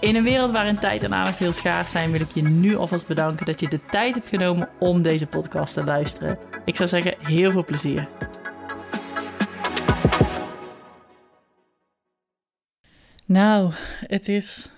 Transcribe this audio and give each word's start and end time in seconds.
In 0.00 0.16
een 0.16 0.22
wereld 0.22 0.50
waarin 0.50 0.78
tijd 0.78 1.02
en 1.02 1.14
aandacht 1.14 1.38
heel 1.38 1.52
schaars 1.52 1.90
zijn, 1.90 2.10
wil 2.10 2.20
ik 2.20 2.30
je 2.30 2.42
nu 2.42 2.76
alvast 2.76 3.06
bedanken 3.06 3.46
dat 3.46 3.60
je 3.60 3.68
de 3.68 3.86
tijd 3.86 4.14
hebt 4.14 4.28
genomen 4.28 4.68
om 4.78 5.02
deze 5.02 5.26
podcast 5.26 5.74
te 5.74 5.84
luisteren. 5.84 6.38
Ik 6.64 6.76
zou 6.76 6.88
zeggen, 6.88 7.14
heel 7.18 7.50
veel 7.50 7.64
plezier. 7.64 8.08
Nou, 13.24 13.72
het 14.06 14.28
is 14.28 14.70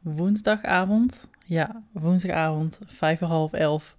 woensdagavond. 0.00 1.28
Ja, 1.44 1.82
woensdagavond, 1.92 2.78
vijf 2.86 3.18
voor 3.18 3.28
half 3.28 3.52
elf. 3.52 3.96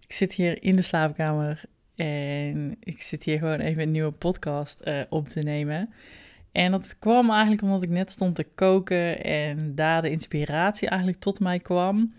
Ik 0.00 0.12
zit 0.12 0.32
hier 0.32 0.62
in 0.62 0.76
de 0.76 0.82
slaapkamer 0.82 1.64
en 1.96 2.76
ik 2.80 3.02
zit 3.02 3.22
hier 3.22 3.38
gewoon 3.38 3.60
even 3.60 3.82
een 3.82 3.90
nieuwe 3.90 4.12
podcast 4.12 4.80
uh, 4.84 5.00
op 5.08 5.28
te 5.28 5.40
nemen. 5.40 5.92
En 6.56 6.70
dat 6.70 6.98
kwam 6.98 7.30
eigenlijk 7.30 7.62
omdat 7.62 7.82
ik 7.82 7.88
net 7.88 8.10
stond 8.10 8.34
te 8.34 8.46
koken 8.54 9.24
en 9.24 9.74
daar 9.74 10.02
de 10.02 10.10
inspiratie 10.10 10.88
eigenlijk 10.88 11.20
tot 11.20 11.40
mij 11.40 11.58
kwam. 11.58 12.14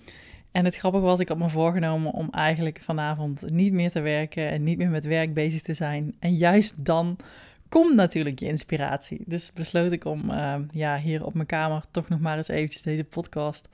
En 0.52 0.66
het 0.66 0.76
grappige 0.76 1.04
was, 1.04 1.20
ik 1.20 1.28
had 1.28 1.38
me 1.38 1.50
voorgenomen 1.50 2.12
om 2.12 2.30
eigenlijk 2.32 2.80
vanavond 2.82 3.50
niet 3.52 3.74
meer 3.74 3.92
te 3.92 4.00
werken 4.00 4.50
en 4.50 4.64
niet 4.64 4.78
meer 4.78 4.90
met 4.90 5.06
werk 5.06 5.34
bezig 5.34 5.62
te 5.62 5.74
zijn. 5.74 6.16
En 6.20 6.36
juist 6.36 6.86
dan 6.86 7.18
komt 7.70 7.96
natuurlijk 7.96 8.40
je 8.40 8.48
inspiratie. 8.48 9.22
Dus 9.26 9.52
besloot 9.54 9.92
ik 9.92 10.06
om 10.06 10.30
uh, 10.30 10.56
ja, 10.70 10.98
hier 10.98 11.26
op 11.26 11.34
mijn 11.34 11.46
kamer 11.46 11.84
toch 11.92 12.10
nog 12.10 12.20
maar 12.20 12.38
eens 12.38 12.48
eventjes 12.48 12.82
deze 12.82 13.04
podcast 13.04 13.70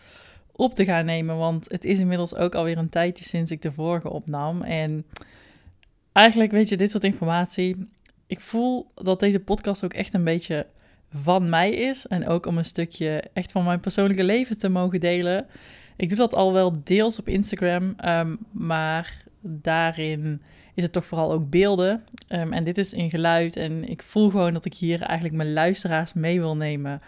op 0.52 0.74
te 0.74 0.86
gaan 0.86 1.06
nemen. 1.06 1.38
Want 1.38 1.66
het 1.72 1.86
is 1.86 2.00
inmiddels 2.00 2.36
ook 2.36 2.56
alweer 2.56 2.78
een 2.78 2.90
tijdje 2.90 3.26
sinds 3.26 3.52
ik 3.52 3.62
de 3.62 3.72
vorige 3.72 4.10
opnam. 4.10 4.62
En 4.62 5.06
eigenlijk 6.12 6.52
weet 6.52 6.70
je, 6.70 6.78
dit 6.78 6.92
soort 6.92 7.04
informatie 7.04 7.88
ik 8.34 8.40
voel 8.40 8.92
dat 8.96 9.20
deze 9.20 9.40
podcast 9.40 9.84
ook 9.86 9.94
echt 9.94 10.14
een 10.14 10.24
beetje 10.24 10.66
van 11.10 11.50
mij 11.50 11.72
is. 11.72 12.08
En 12.08 12.28
ook 12.28 12.46
om 12.46 12.58
een 12.58 12.66
stukje 12.66 13.24
echt 13.34 13.52
van 13.52 13.64
mijn 13.64 13.80
persoonlijke 13.80 14.24
leven 14.24 14.60
te 14.60 14.70
mogen 14.70 15.00
delen. 15.00 15.46
Ik 15.96 16.08
doe 16.08 16.18
dat 16.18 16.36
al 16.36 16.54
wel 16.54 16.84
deels 16.84 17.20
op 17.20 17.28
Instagram, 17.28 17.96
um, 18.06 18.38
maar 18.52 19.24
daarin 19.42 20.42
is 20.74 20.84
het 20.84 20.92
toch 20.92 21.06
vooral 21.06 21.32
ook 21.32 21.50
beelden. 21.50 22.04
Um, 22.30 22.54
en 22.54 22.64
dit 22.64 22.78
is 22.78 22.94
in 22.94 23.10
geluid. 23.10 23.56
En 23.56 23.90
ik 23.90 24.04
voel 24.04 24.30
gewoon 24.30 24.54
dat 24.54 24.66
ik 24.66 24.74
hier 24.74 25.02
eigenlijk 25.02 25.38
mijn 25.38 25.54
luisteraars 25.54 26.14
mee 26.14 26.40
wil 26.40 26.56
nemen. 26.56 27.02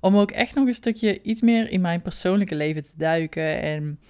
Om 0.00 0.16
ook 0.16 0.30
echt 0.30 0.54
nog 0.54 0.66
een 0.66 0.74
stukje 0.74 1.22
iets 1.22 1.40
meer 1.40 1.70
in 1.70 1.80
mijn 1.80 2.02
persoonlijke 2.02 2.54
leven 2.54 2.84
te 2.84 2.92
duiken. 2.96 3.62
En 3.62 4.00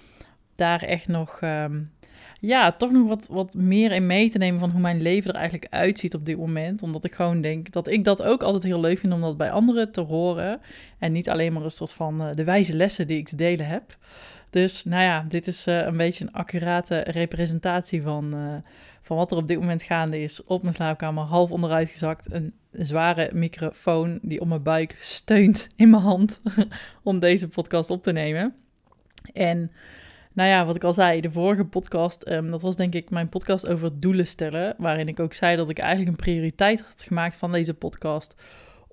daar 0.55 0.81
echt 0.81 1.07
nog 1.07 1.41
um, 1.41 1.91
ja, 2.47 2.71
toch 2.71 2.91
nog 2.91 3.07
wat, 3.07 3.27
wat 3.29 3.53
meer 3.53 3.91
in 3.91 4.05
mee 4.05 4.29
te 4.29 4.37
nemen 4.37 4.59
van 4.59 4.69
hoe 4.69 4.81
mijn 4.81 5.01
leven 5.01 5.29
er 5.29 5.35
eigenlijk 5.35 5.73
uitziet 5.73 6.13
op 6.13 6.25
dit 6.25 6.37
moment. 6.37 6.81
Omdat 6.81 7.03
ik 7.03 7.15
gewoon 7.15 7.41
denk 7.41 7.71
dat 7.71 7.87
ik 7.87 8.03
dat 8.03 8.23
ook 8.23 8.43
altijd 8.43 8.63
heel 8.63 8.79
leuk 8.79 8.99
vind 8.99 9.13
om 9.13 9.21
dat 9.21 9.37
bij 9.37 9.51
anderen 9.51 9.91
te 9.91 10.01
horen. 10.01 10.59
En 10.99 11.11
niet 11.11 11.29
alleen 11.29 11.53
maar 11.53 11.63
een 11.63 11.71
soort 11.71 11.91
van 11.91 12.21
uh, 12.21 12.31
de 12.31 12.43
wijze 12.43 12.75
lessen 12.75 13.07
die 13.07 13.17
ik 13.17 13.27
te 13.27 13.35
delen 13.35 13.67
heb. 13.67 13.97
Dus 14.49 14.83
nou 14.83 15.03
ja, 15.03 15.25
dit 15.29 15.47
is 15.47 15.67
uh, 15.67 15.85
een 15.85 15.97
beetje 15.97 16.23
een 16.23 16.33
accurate 16.33 16.99
representatie 16.99 18.01
van, 18.01 18.35
uh, 18.35 18.55
van 19.01 19.17
wat 19.17 19.31
er 19.31 19.37
op 19.37 19.47
dit 19.47 19.59
moment 19.59 19.81
gaande 19.81 20.21
is. 20.21 20.43
Op 20.43 20.61
mijn 20.61 20.73
slaapkamer, 20.73 21.23
half 21.23 21.51
onderuit 21.51 21.89
gezakt. 21.89 22.31
Een 22.31 22.53
zware 22.71 23.29
microfoon 23.33 24.19
die 24.21 24.41
op 24.41 24.47
mijn 24.47 24.63
buik 24.63 24.97
steunt 24.99 25.67
in 25.75 25.89
mijn 25.89 26.03
hand 26.03 26.39
om 27.03 27.19
deze 27.19 27.47
podcast 27.47 27.89
op 27.89 28.03
te 28.03 28.11
nemen. 28.11 28.55
En 29.33 29.71
nou 30.37 30.49
ja, 30.49 30.65
wat 30.65 30.75
ik 30.75 30.83
al 30.83 30.93
zei, 30.93 31.21
de 31.21 31.31
vorige 31.31 31.65
podcast, 31.65 32.29
um, 32.29 32.51
dat 32.51 32.61
was 32.61 32.75
denk 32.75 32.93
ik 32.93 33.09
mijn 33.09 33.29
podcast 33.29 33.67
over 33.67 33.99
doelen 33.99 34.27
stellen. 34.27 34.75
Waarin 34.77 35.07
ik 35.07 35.19
ook 35.19 35.33
zei 35.33 35.55
dat 35.55 35.69
ik 35.69 35.77
eigenlijk 35.77 36.09
een 36.09 36.23
prioriteit 36.23 36.81
had 36.81 37.03
gemaakt 37.03 37.35
van 37.35 37.51
deze 37.51 37.73
podcast. 37.73 38.35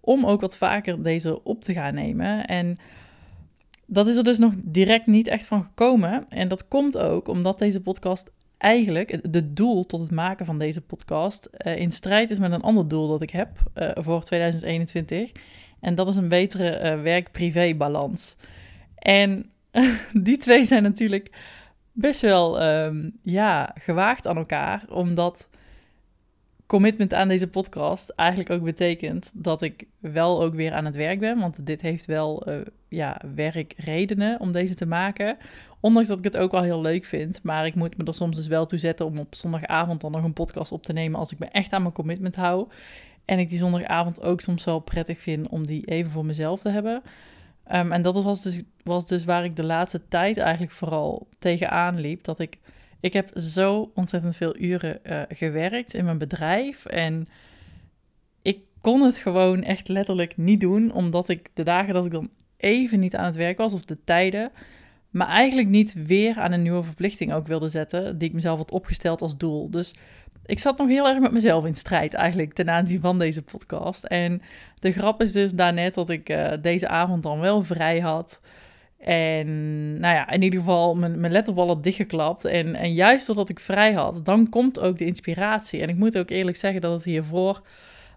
Om 0.01 0.27
ook 0.27 0.41
wat 0.41 0.57
vaker 0.57 1.03
deze 1.03 1.43
op 1.43 1.63
te 1.63 1.73
gaan 1.73 1.95
nemen. 1.95 2.47
En 2.47 2.79
dat 3.87 4.07
is 4.07 4.17
er 4.17 4.25
dus 4.25 4.39
nog 4.39 4.53
direct 4.57 5.07
niet 5.07 5.29
echt 5.29 5.47
van 5.47 5.63
gekomen. 5.63 6.29
En 6.29 6.49
dat 6.49 6.69
komt 6.69 6.99
ook 6.99 7.29
omdat 7.29 7.59
deze 7.59 7.81
podcast 7.81 8.31
eigenlijk, 8.59 9.33
de 9.33 9.53
doel 9.53 9.85
tot 9.85 10.01
het 10.01 10.11
maken 10.11 10.47
van 10.47 10.59
deze 10.59 10.81
podcast, 10.81 11.49
uh, 11.67 11.77
in 11.77 11.93
strijd 11.93 12.31
is 12.31 12.39
met 12.39 12.53
een 12.53 12.63
ander 12.63 12.89
doel 12.89 13.09
dat 13.09 13.23
ik 13.23 13.31
heb 13.31 13.49
uh, 13.75 13.91
voor 13.95 14.25
2021. 14.25 15.33
En 15.81 15.95
dat 15.95 16.09
is 16.09 16.17
een 16.17 16.29
betere 16.29 16.97
uh, 16.97 17.03
werk-privé 17.03 17.75
balans. 17.75 18.37
En 18.95 19.49
die 20.13 20.37
twee 20.37 20.65
zijn 20.65 20.83
natuurlijk 20.83 21.31
best 21.93 22.21
wel 22.21 22.63
um, 22.63 23.19
ja, 23.23 23.75
gewaagd 23.79 24.27
aan 24.27 24.37
elkaar, 24.37 24.85
omdat 24.89 25.49
commitment 26.67 27.15
aan 27.15 27.29
deze 27.29 27.49
podcast 27.49 28.11
eigenlijk 28.11 28.51
ook 28.51 28.63
betekent 28.63 29.31
dat 29.35 29.63
ik 29.63 29.87
wel 29.99 30.43
ook 30.43 30.55
weer 30.55 30.73
aan 30.73 30.85
het 30.85 30.95
werk 30.95 31.21
ben, 31.21 31.39
want 31.39 31.67
dit 31.67 31.83
heeft 31.83 32.05
wel 32.05 32.49
uh, 32.49 32.61
ja, 32.89 33.21
werkredenen 33.35 34.41
om 34.41 34.53
deze 34.53 34.75
te 34.75 34.87
maken. 34.87 35.37
Ondanks 35.81 36.09
dat 36.09 36.19
ik 36.19 36.25
het 36.25 36.37
ook 36.37 36.53
wel 36.53 36.63
heel 36.63 36.81
leuk 36.81 37.05
vind, 37.05 37.41
maar 37.43 37.67
ik 37.67 37.75
moet 37.75 37.97
me 37.97 38.05
er 38.05 38.15
soms 38.15 38.37
dus 38.37 38.47
wel 38.47 38.67
toe 38.67 38.79
zetten 38.79 39.07
om 39.07 39.19
op 39.19 39.35
zondagavond 39.35 40.01
dan 40.01 40.13
nog 40.13 40.25
een 40.25 40.33
podcast 40.33 40.73
op 40.73 40.85
te 40.85 40.93
nemen 40.93 41.19
als 41.19 41.33
ik 41.33 41.39
me 41.39 41.47
echt 41.47 41.73
aan 41.73 41.83
mijn 41.83 41.95
commitment 41.95 42.37
hou. 42.37 42.69
En 43.25 43.39
ik 43.39 43.49
die 43.49 43.59
zondagavond 43.59 44.23
ook 44.23 44.41
soms 44.41 44.65
wel 44.65 44.79
prettig 44.79 45.19
vind 45.19 45.49
om 45.49 45.67
die 45.67 45.87
even 45.87 46.11
voor 46.11 46.25
mezelf 46.25 46.61
te 46.61 46.69
hebben. 46.69 47.03
Um, 47.73 47.93
en 47.93 48.03
dat 48.03 48.23
was 48.23 48.43
dus, 48.43 48.61
was 48.83 49.07
dus 49.07 49.25
waar 49.25 49.45
ik 49.45 49.57
de 49.57 49.65
laatste 49.65 50.09
tijd 50.09 50.37
eigenlijk 50.39 50.73
vooral 50.73 51.29
tegenaan 51.39 52.01
liep. 52.01 52.25
Dat 52.25 52.39
ik, 52.39 52.59
ik 53.01 53.13
heb 53.13 53.31
zo 53.35 53.91
ontzettend 53.95 54.37
veel 54.37 54.57
uren 54.57 54.99
uh, 55.03 55.23
gewerkt 55.29 55.95
in 55.95 56.05
mijn 56.05 56.19
bedrijf. 56.19 56.87
En 56.87 57.27
ik 58.43 58.59
kon 58.81 59.03
het 59.03 59.17
gewoon 59.17 59.63
echt 59.63 59.89
letterlijk 59.89 60.37
niet 60.37 60.61
doen. 60.61 60.93
Omdat 60.93 61.29
ik 61.29 61.49
de 61.55 61.63
dagen 61.63 61.95
dat 61.95 62.07
ik 62.07 62.13
dan 62.13 62.31
even 62.57 63.01
niet 63.01 63.17
aan 63.17 63.25
het 63.25 63.37
werk 63.37 63.59
was, 63.59 63.73
of 63.73 63.85
de 63.85 64.05
tijden, 64.05 64.51
maar 65.11 65.29
eigenlijk 65.29 65.69
niet 65.69 66.07
weer 66.07 66.37
aan 66.37 66.53
een 66.53 66.63
nieuwe 66.63 66.83
verplichting 66.83 67.33
ook 67.33 67.47
wilde 67.47 67.69
zetten. 67.69 68.19
Die 68.19 68.29
ik 68.29 68.35
mezelf 68.35 68.59
had 68.59 68.71
opgesteld 68.71 69.23
als 69.23 69.37
doel. 69.37 69.71
Dus 69.71 69.95
ik 70.47 70.59
zat 70.59 70.79
nog 70.79 70.89
heel 70.89 71.09
erg 71.09 71.19
met 71.19 71.33
mezelf 71.33 71.65
in 71.65 71.75
strijd 71.75 72.15
eigenlijk 72.15 72.53
ten 72.53 72.71
aanzien 72.71 73.01
van 73.01 73.19
deze 73.19 73.43
podcast. 73.43 74.05
En 74.05 74.43
de 74.75 74.93
grap 74.93 75.21
is 75.23 75.33
dus 75.33 75.53
daarnet 75.53 75.95
dat 75.95 76.11
ik 76.11 76.29
uh, 76.29 76.53
deze 76.63 76.89
avond 76.89 77.23
dan 77.23 77.41
wel 77.41 77.63
vrij 77.63 78.01
had. 78.01 78.41
En 78.99 79.49
nou 80.01 80.15
ja, 80.15 80.31
in 80.31 80.43
ieder 80.43 80.59
geval 80.59 80.95
mijn, 80.95 81.21
mijn 81.21 81.33
laptop 81.33 81.59
al 81.59 81.67
had 81.67 81.83
dichtgeklapt. 81.83 82.45
En, 82.45 82.75
en 82.75 82.95
juist 82.95 83.27
doordat 83.27 83.49
ik 83.49 83.61
vrij 83.61 83.93
had, 83.93 84.25
dan 84.25 84.49
komt 84.49 84.81
ook 84.81 84.97
de 84.97 85.05
inspiratie. 85.05 85.81
En 85.81 85.89
ik 85.89 85.97
moet 85.97 86.19
ook 86.19 86.31
eerlijk 86.31 86.57
zeggen 86.57 86.81
dat 86.81 86.93
het 86.93 87.05
hiervoor 87.05 87.63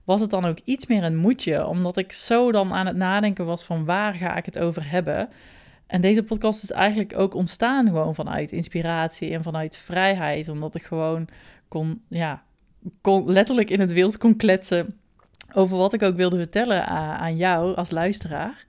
was 0.03 0.21
het 0.21 0.29
dan 0.29 0.45
ook 0.45 0.59
iets 0.63 0.85
meer 0.85 1.03
een 1.03 1.17
moedje. 1.17 1.67
Omdat 1.67 1.97
ik 1.97 2.11
zo 2.11 2.51
dan 2.51 2.73
aan 2.73 2.85
het 2.85 2.95
nadenken 2.95 3.45
was 3.45 3.63
van 3.63 3.85
waar 3.85 4.13
ga 4.13 4.35
ik 4.35 4.45
het 4.45 4.59
over 4.59 4.89
hebben. 4.89 5.29
En 5.87 6.01
deze 6.01 6.23
podcast 6.23 6.63
is 6.63 6.71
eigenlijk 6.71 7.17
ook 7.17 7.33
ontstaan 7.33 7.87
gewoon 7.87 8.15
vanuit 8.15 8.51
inspiratie 8.51 9.33
en 9.33 9.43
vanuit 9.43 9.77
vrijheid. 9.77 10.49
Omdat 10.49 10.75
ik 10.75 10.83
gewoon 10.83 11.27
kon, 11.67 12.01
ja, 12.07 12.43
kon 13.01 13.31
letterlijk 13.31 13.69
in 13.69 13.79
het 13.79 13.91
wild 13.91 14.17
kon 14.17 14.35
kletsen 14.35 14.99
over 15.53 15.77
wat 15.77 15.93
ik 15.93 16.01
ook 16.01 16.15
wilde 16.15 16.37
vertellen 16.37 16.85
aan, 16.87 17.35
jou 17.35 17.75
als 17.75 17.91
luisteraar. 17.91 18.65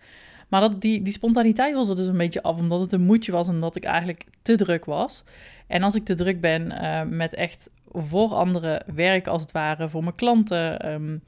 Maar 0.48 0.60
dat, 0.60 0.80
die, 0.80 1.02
die 1.02 1.12
spontaniteit 1.12 1.74
was 1.74 1.88
er 1.88 1.96
dus 1.96 2.06
een 2.06 2.16
beetje 2.16 2.42
af, 2.42 2.58
omdat 2.58 2.80
het 2.80 2.92
een 2.92 3.00
moedje 3.00 3.32
was 3.32 3.48
en 3.48 3.54
omdat 3.54 3.76
ik 3.76 3.84
eigenlijk 3.84 4.24
te 4.42 4.56
druk 4.56 4.84
was. 4.84 5.24
En 5.66 5.82
als 5.82 5.94
ik 5.94 6.04
te 6.04 6.14
druk 6.14 6.40
ben 6.40 6.72
uh, 6.72 7.02
met 7.02 7.34
echt 7.34 7.70
voor 7.92 8.34
anderen 8.34 8.84
werk, 8.94 9.26
als 9.26 9.42
het 9.42 9.52
ware, 9.52 9.88
voor 9.88 10.02
mijn 10.02 10.14
klanten, 10.14 10.92
um, 10.92 11.22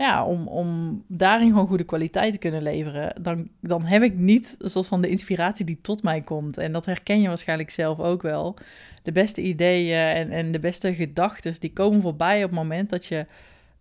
ja, 0.00 0.24
om, 0.24 0.48
om 0.48 1.02
daarin 1.06 1.48
gewoon 1.48 1.66
goede 1.66 1.84
kwaliteit 1.84 2.32
te 2.32 2.38
kunnen 2.38 2.62
leveren, 2.62 3.22
dan, 3.22 3.48
dan 3.60 3.84
heb 3.84 4.02
ik 4.02 4.14
niet 4.14 4.56
soort 4.58 4.86
van 4.86 5.00
de 5.00 5.08
inspiratie 5.08 5.64
die 5.64 5.78
tot 5.82 6.02
mij 6.02 6.20
komt. 6.20 6.58
En 6.58 6.72
dat 6.72 6.86
herken 6.86 7.20
je 7.20 7.28
waarschijnlijk 7.28 7.70
zelf 7.70 7.98
ook 7.98 8.22
wel. 8.22 8.56
De 9.02 9.12
beste 9.12 9.42
ideeën 9.42 9.98
en, 9.98 10.30
en 10.30 10.52
de 10.52 10.58
beste 10.58 10.94
gedachten, 10.94 11.54
die 11.58 11.72
komen 11.72 12.00
voorbij 12.00 12.36
op 12.36 12.50
het 12.50 12.58
moment 12.58 12.90
dat 12.90 13.06
je 13.06 13.26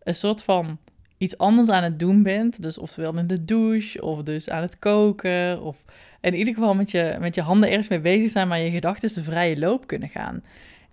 een 0.04 0.16
soort 0.16 0.44
van 0.44 0.78
iets 1.18 1.38
anders 1.38 1.70
aan 1.70 1.84
het 1.84 2.00
doen 2.00 2.24
bent. 2.24 2.62
Dus 2.62 2.78
oftewel 2.78 3.18
in 3.18 3.28
de 3.28 3.46
douche, 3.46 4.02
of 4.02 4.24
dus 4.24 4.50
aan 4.50 4.62
het 4.62 4.80
koken, 4.80 5.62
of 5.62 5.84
in 6.22 6.36
ieder 6.36 6.54
geval 6.54 6.76
met 6.76 6.92
je, 6.92 7.18
met 7.20 7.36
je 7.36 7.42
handen 7.42 7.70
ergens 7.70 7.88
mee 7.88 8.00
bezig 8.00 8.32
zijn, 8.32 8.48
maar 8.48 8.60
je 8.60 8.72
gedachten 8.72 9.14
de 9.14 9.24
vrije 9.24 9.60
loop 9.60 9.88
kunnen 9.88 10.10
gaan. 10.10 10.44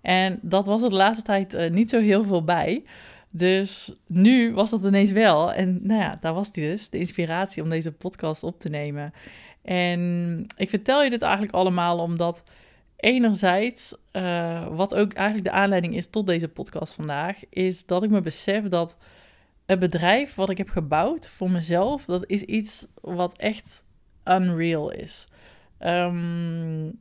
En 0.01 0.39
dat 0.41 0.65
was 0.65 0.83
er 0.83 0.89
de 0.89 0.95
laatste 0.95 1.23
tijd 1.23 1.53
uh, 1.53 1.69
niet 1.69 1.89
zo 1.89 2.01
heel 2.01 2.23
veel 2.23 2.43
bij. 2.43 2.83
Dus 3.29 3.93
nu 4.07 4.53
was 4.53 4.69
dat 4.69 4.83
ineens 4.83 5.11
wel. 5.11 5.53
En 5.53 5.79
nou 5.83 6.01
ja, 6.01 6.17
daar 6.21 6.33
was 6.33 6.51
die 6.51 6.69
dus, 6.69 6.89
de 6.89 6.97
inspiratie 6.97 7.63
om 7.63 7.69
deze 7.69 7.91
podcast 7.91 8.43
op 8.43 8.59
te 8.59 8.69
nemen. 8.69 9.13
En 9.61 10.43
ik 10.57 10.69
vertel 10.69 11.03
je 11.03 11.09
dit 11.09 11.21
eigenlijk 11.21 11.53
allemaal 11.53 11.99
omdat 11.99 12.43
Enerzijds, 12.97 13.95
uh, 14.13 14.67
wat 14.75 14.95
ook 14.95 15.13
eigenlijk 15.13 15.47
de 15.47 15.55
aanleiding 15.55 15.95
is 15.95 16.07
tot 16.07 16.27
deze 16.27 16.47
podcast 16.47 16.93
vandaag, 16.93 17.37
is 17.49 17.85
dat 17.85 18.03
ik 18.03 18.09
me 18.09 18.21
besef 18.21 18.63
dat 18.63 18.97
het 19.65 19.79
bedrijf 19.79 20.35
wat 20.35 20.49
ik 20.49 20.57
heb 20.57 20.69
gebouwd 20.69 21.29
voor 21.29 21.51
mezelf, 21.51 22.05
dat 22.05 22.23
is 22.27 22.41
iets 22.41 22.87
wat 23.01 23.37
echt 23.37 23.83
unreal 24.25 24.91
is. 24.91 25.27
Um, 25.79 26.99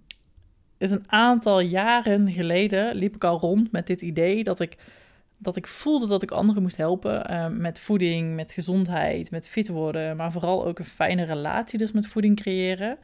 een 0.78 1.04
aantal 1.06 1.60
jaren 1.60 2.32
geleden 2.32 2.94
liep 2.94 3.14
ik 3.14 3.24
al 3.24 3.38
rond 3.40 3.72
met 3.72 3.86
dit 3.86 4.02
idee 4.02 4.44
dat 4.44 4.60
ik, 4.60 4.76
dat 5.38 5.56
ik 5.56 5.66
voelde 5.66 6.06
dat 6.06 6.22
ik 6.22 6.30
anderen 6.30 6.62
moest 6.62 6.76
helpen 6.76 7.30
uh, 7.30 7.46
met 7.46 7.80
voeding, 7.80 8.34
met 8.34 8.52
gezondheid, 8.52 9.30
met 9.30 9.48
fit 9.48 9.68
worden, 9.68 10.16
maar 10.16 10.32
vooral 10.32 10.66
ook 10.66 10.78
een 10.78 10.84
fijne 10.84 11.24
relatie 11.24 11.78
dus 11.78 11.92
met 11.92 12.06
voeding 12.06 12.36
creëren. 12.36 12.98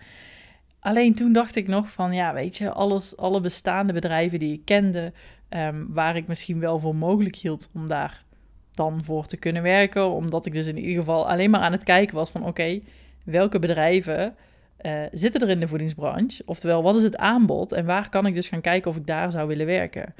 Alleen 0.80 1.14
toen 1.14 1.32
dacht 1.32 1.56
ik 1.56 1.68
nog 1.68 1.90
van, 1.90 2.12
ja, 2.12 2.34
weet 2.34 2.56
je, 2.56 2.70
alles, 2.70 3.16
alle 3.16 3.40
bestaande 3.40 3.92
bedrijven 3.92 4.38
die 4.38 4.52
ik 4.52 4.64
kende, 4.64 5.12
um, 5.48 5.86
waar 5.92 6.16
ik 6.16 6.26
misschien 6.26 6.60
wel 6.60 6.78
voor 6.78 6.94
mogelijk 6.94 7.36
hield 7.36 7.68
om 7.74 7.86
daar 7.86 8.24
dan 8.72 9.04
voor 9.04 9.26
te 9.26 9.36
kunnen 9.36 9.62
werken, 9.62 10.10
omdat 10.10 10.46
ik 10.46 10.54
dus 10.54 10.66
in 10.66 10.78
ieder 10.78 10.98
geval 10.98 11.28
alleen 11.28 11.50
maar 11.50 11.60
aan 11.60 11.72
het 11.72 11.84
kijken 11.84 12.14
was 12.14 12.30
van, 12.30 12.46
oké, 12.46 12.80
welke 13.24 13.58
bedrijven 13.58 14.34
uh, 14.82 15.02
zitten 15.12 15.40
er 15.40 15.48
in 15.48 15.60
de 15.60 15.68
voedingsbranche? 15.68 16.42
Oftewel, 16.46 16.82
wat 16.82 16.96
is 16.96 17.02
het 17.02 17.16
aanbod 17.16 17.72
en 17.72 17.84
waar 17.84 18.08
kan 18.08 18.26
ik 18.26 18.34
dus 18.34 18.48
gaan 18.48 18.60
kijken 18.60 18.90
of 18.90 18.96
ik 18.96 19.06
daar 19.06 19.30
zou 19.30 19.48
willen 19.48 19.66
werken? 19.66 20.14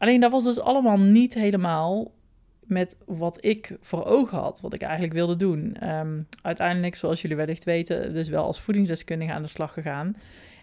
Alleen 0.00 0.20
dat 0.20 0.30
was 0.30 0.44
dus 0.44 0.60
allemaal 0.60 0.98
niet 0.98 1.34
helemaal 1.34 2.12
met 2.60 2.96
wat 3.06 3.44
ik 3.44 3.76
voor 3.80 4.04
ogen 4.04 4.38
had, 4.38 4.60
wat 4.60 4.74
ik 4.74 4.82
eigenlijk 4.82 5.12
wilde 5.12 5.36
doen. 5.36 5.88
Um, 5.90 6.26
uiteindelijk, 6.42 6.94
zoals 6.94 7.22
jullie 7.22 7.36
wellicht 7.36 7.64
weten, 7.64 8.12
dus 8.12 8.28
wel 8.28 8.44
als 8.44 8.60
voedingsdeskundige 8.60 9.32
aan 9.32 9.42
de 9.42 9.48
slag 9.48 9.72
gegaan. 9.72 10.16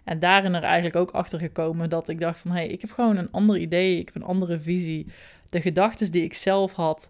En 0.04 0.20
daarin 0.20 0.54
er 0.54 0.64
eigenlijk 0.64 0.96
ook 0.96 1.12
achter 1.12 1.40
gekomen 1.40 1.90
dat 1.90 2.10
ik 2.10 2.20
dacht 2.20 2.40
van... 2.40 2.52
hé, 2.52 2.58
hey, 2.58 2.68
ik 2.68 2.82
heb 2.82 2.92
gewoon 2.92 3.18
een 3.18 3.32
ander 3.32 3.58
idee, 3.58 4.00
ik 4.00 4.06
heb 4.06 4.16
een 4.16 4.30
andere 4.30 4.60
visie. 4.60 5.08
De 5.50 5.62
gedachten 5.62 6.12
die 6.12 6.24
ik 6.24 6.34
zelf 6.34 6.74
had 6.74 7.10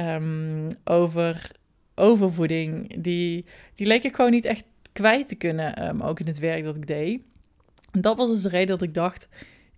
um, 0.00 0.66
over, 0.84 1.50
over 1.94 2.32
voeding, 2.32 3.02
die, 3.02 3.44
die 3.74 3.86
leek 3.86 4.04
ik 4.04 4.14
gewoon 4.14 4.30
niet 4.30 4.44
echt 4.44 4.64
kwijt 4.92 5.28
te 5.28 5.34
kunnen, 5.34 5.88
um, 5.88 6.02
ook 6.02 6.20
in 6.20 6.26
het 6.26 6.38
werk 6.38 6.64
dat 6.64 6.76
ik 6.76 6.86
deed. 6.86 7.20
En 7.90 8.00
dat 8.00 8.16
was 8.16 8.30
dus 8.30 8.42
de 8.42 8.48
reden 8.48 8.78
dat 8.78 8.82
ik 8.88 8.94
dacht, 8.94 9.28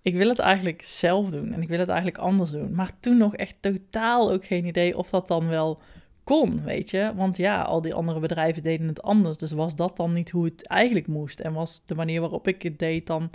ik 0.04 0.14
wil 0.14 0.28
het 0.28 0.38
eigenlijk 0.38 0.82
zelf 0.82 1.30
doen 1.30 1.52
en 1.52 1.62
ik 1.62 1.68
wil 1.68 1.78
het 1.78 1.88
eigenlijk 1.88 2.18
anders 2.18 2.50
doen. 2.50 2.74
Maar 2.74 2.90
toen 3.00 3.16
nog 3.16 3.36
echt 3.36 3.56
totaal 3.60 4.32
ook 4.32 4.44
geen 4.44 4.64
idee 4.64 4.96
of 4.96 5.10
dat 5.10 5.28
dan 5.28 5.48
wel 5.48 5.80
kon, 6.24 6.62
weet 6.62 6.90
je. 6.90 7.12
Want 7.16 7.36
ja, 7.36 7.62
al 7.62 7.80
die 7.80 7.94
andere 7.94 8.20
bedrijven 8.20 8.62
deden 8.62 8.88
het 8.88 9.02
anders. 9.02 9.36
Dus 9.36 9.52
was 9.52 9.76
dat 9.76 9.96
dan 9.96 10.12
niet 10.12 10.30
hoe 10.30 10.44
het 10.44 10.66
eigenlijk 10.66 11.06
moest? 11.06 11.40
En 11.40 11.52
was 11.52 11.82
de 11.86 11.94
manier 11.94 12.20
waarop 12.20 12.48
ik 12.48 12.62
het 12.62 12.78
deed 12.78 13.06
dan 13.06 13.30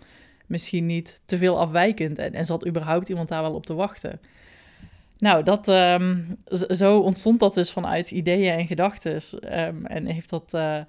misschien 0.48 0.86
niet 0.86 1.22
te 1.26 1.38
veel 1.38 1.60
afwijkend? 1.60 2.18
En, 2.18 2.34
en 2.34 2.46
zat 2.46 2.68
überhaupt 2.68 3.10
iemand 3.10 3.30
daar 3.30 3.42
wel 3.42 3.54
op 3.56 3.66
te 3.66 3.74
wachten? 3.74 4.20
Nou, 5.18 5.44
dat, 5.44 5.68
um, 5.68 6.28
zo 6.70 7.00
ontstond 7.00 7.40
dat 7.40 7.54
dus 7.54 7.72
vanuit 7.72 8.12
ideeën 8.12 8.54
en 8.54 8.68
gedachten. 8.68 9.22
Um, 9.60 9.86
en 9.86 10.06
heeft 10.06 10.30
dat, 10.30 10.54
uh, 10.54 10.80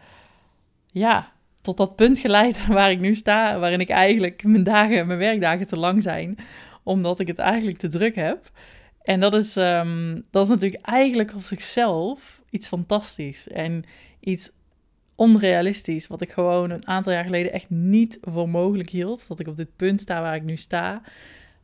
ja, 0.86 1.32
tot 1.60 1.76
dat 1.76 1.96
punt 1.96 2.18
geleid 2.18 2.66
waar 2.76 2.90
ik 2.90 3.00
nu 3.00 3.14
sta, 3.14 3.58
waarin 3.58 3.80
ik 3.80 3.88
eigenlijk 3.88 4.44
mijn 4.44 4.62
dagen, 4.62 5.06
mijn 5.06 5.18
werkdagen 5.18 5.66
te 5.66 5.78
lang 5.78 6.02
zijn, 6.02 6.38
omdat 6.82 7.20
ik 7.20 7.26
het 7.26 7.38
eigenlijk 7.38 7.78
te 7.78 7.88
druk 7.88 8.14
heb. 8.14 8.50
En 9.02 9.20
dat 9.20 9.34
is, 9.34 9.56
um, 9.56 10.24
dat 10.30 10.42
is 10.42 10.48
natuurlijk 10.48 10.84
eigenlijk 10.84 11.34
op 11.34 11.42
zichzelf 11.42 12.42
iets 12.50 12.68
fantastisch 12.68 13.48
en 13.48 13.84
iets 14.20 14.50
onrealistisch, 15.14 16.06
wat 16.06 16.20
ik 16.20 16.32
gewoon 16.32 16.70
een 16.70 16.86
aantal 16.86 17.12
jaar 17.12 17.24
geleden 17.24 17.52
echt 17.52 17.70
niet 17.70 18.18
voor 18.20 18.48
mogelijk 18.48 18.90
hield. 18.90 19.28
Dat 19.28 19.40
ik 19.40 19.46
op 19.46 19.56
dit 19.56 19.76
punt 19.76 20.00
sta 20.00 20.20
waar 20.20 20.34
ik 20.34 20.42
nu 20.42 20.56
sta 20.56 21.02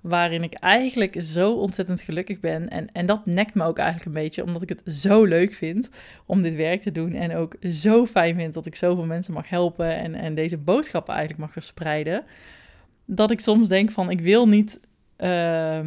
waarin 0.08 0.42
ik 0.42 0.54
eigenlijk 0.54 1.16
zo 1.18 1.52
ontzettend 1.52 2.00
gelukkig 2.00 2.40
ben. 2.40 2.68
En, 2.68 2.92
en 2.92 3.06
dat 3.06 3.26
nekt 3.26 3.54
me 3.54 3.64
ook 3.64 3.78
eigenlijk 3.78 4.06
een 4.06 4.22
beetje, 4.22 4.44
omdat 4.44 4.62
ik 4.62 4.68
het 4.68 4.82
zo 4.86 5.24
leuk 5.24 5.54
vind 5.54 5.88
om 6.26 6.42
dit 6.42 6.54
werk 6.54 6.80
te 6.80 6.92
doen. 6.92 7.12
En 7.12 7.34
ook 7.34 7.56
zo 7.70 8.06
fijn 8.06 8.36
vind 8.36 8.54
dat 8.54 8.66
ik 8.66 8.74
zoveel 8.74 9.04
mensen 9.04 9.34
mag 9.34 9.48
helpen 9.48 9.96
en, 9.96 10.14
en 10.14 10.34
deze 10.34 10.56
boodschappen 10.56 11.14
eigenlijk 11.14 11.42
mag 11.42 11.52
verspreiden. 11.52 12.24
Dat 13.04 13.30
ik 13.30 13.40
soms 13.40 13.68
denk 13.68 13.90
van, 13.90 14.10
ik 14.10 14.20
wil 14.20 14.48
niet 14.48 14.80
uh, 15.18 15.80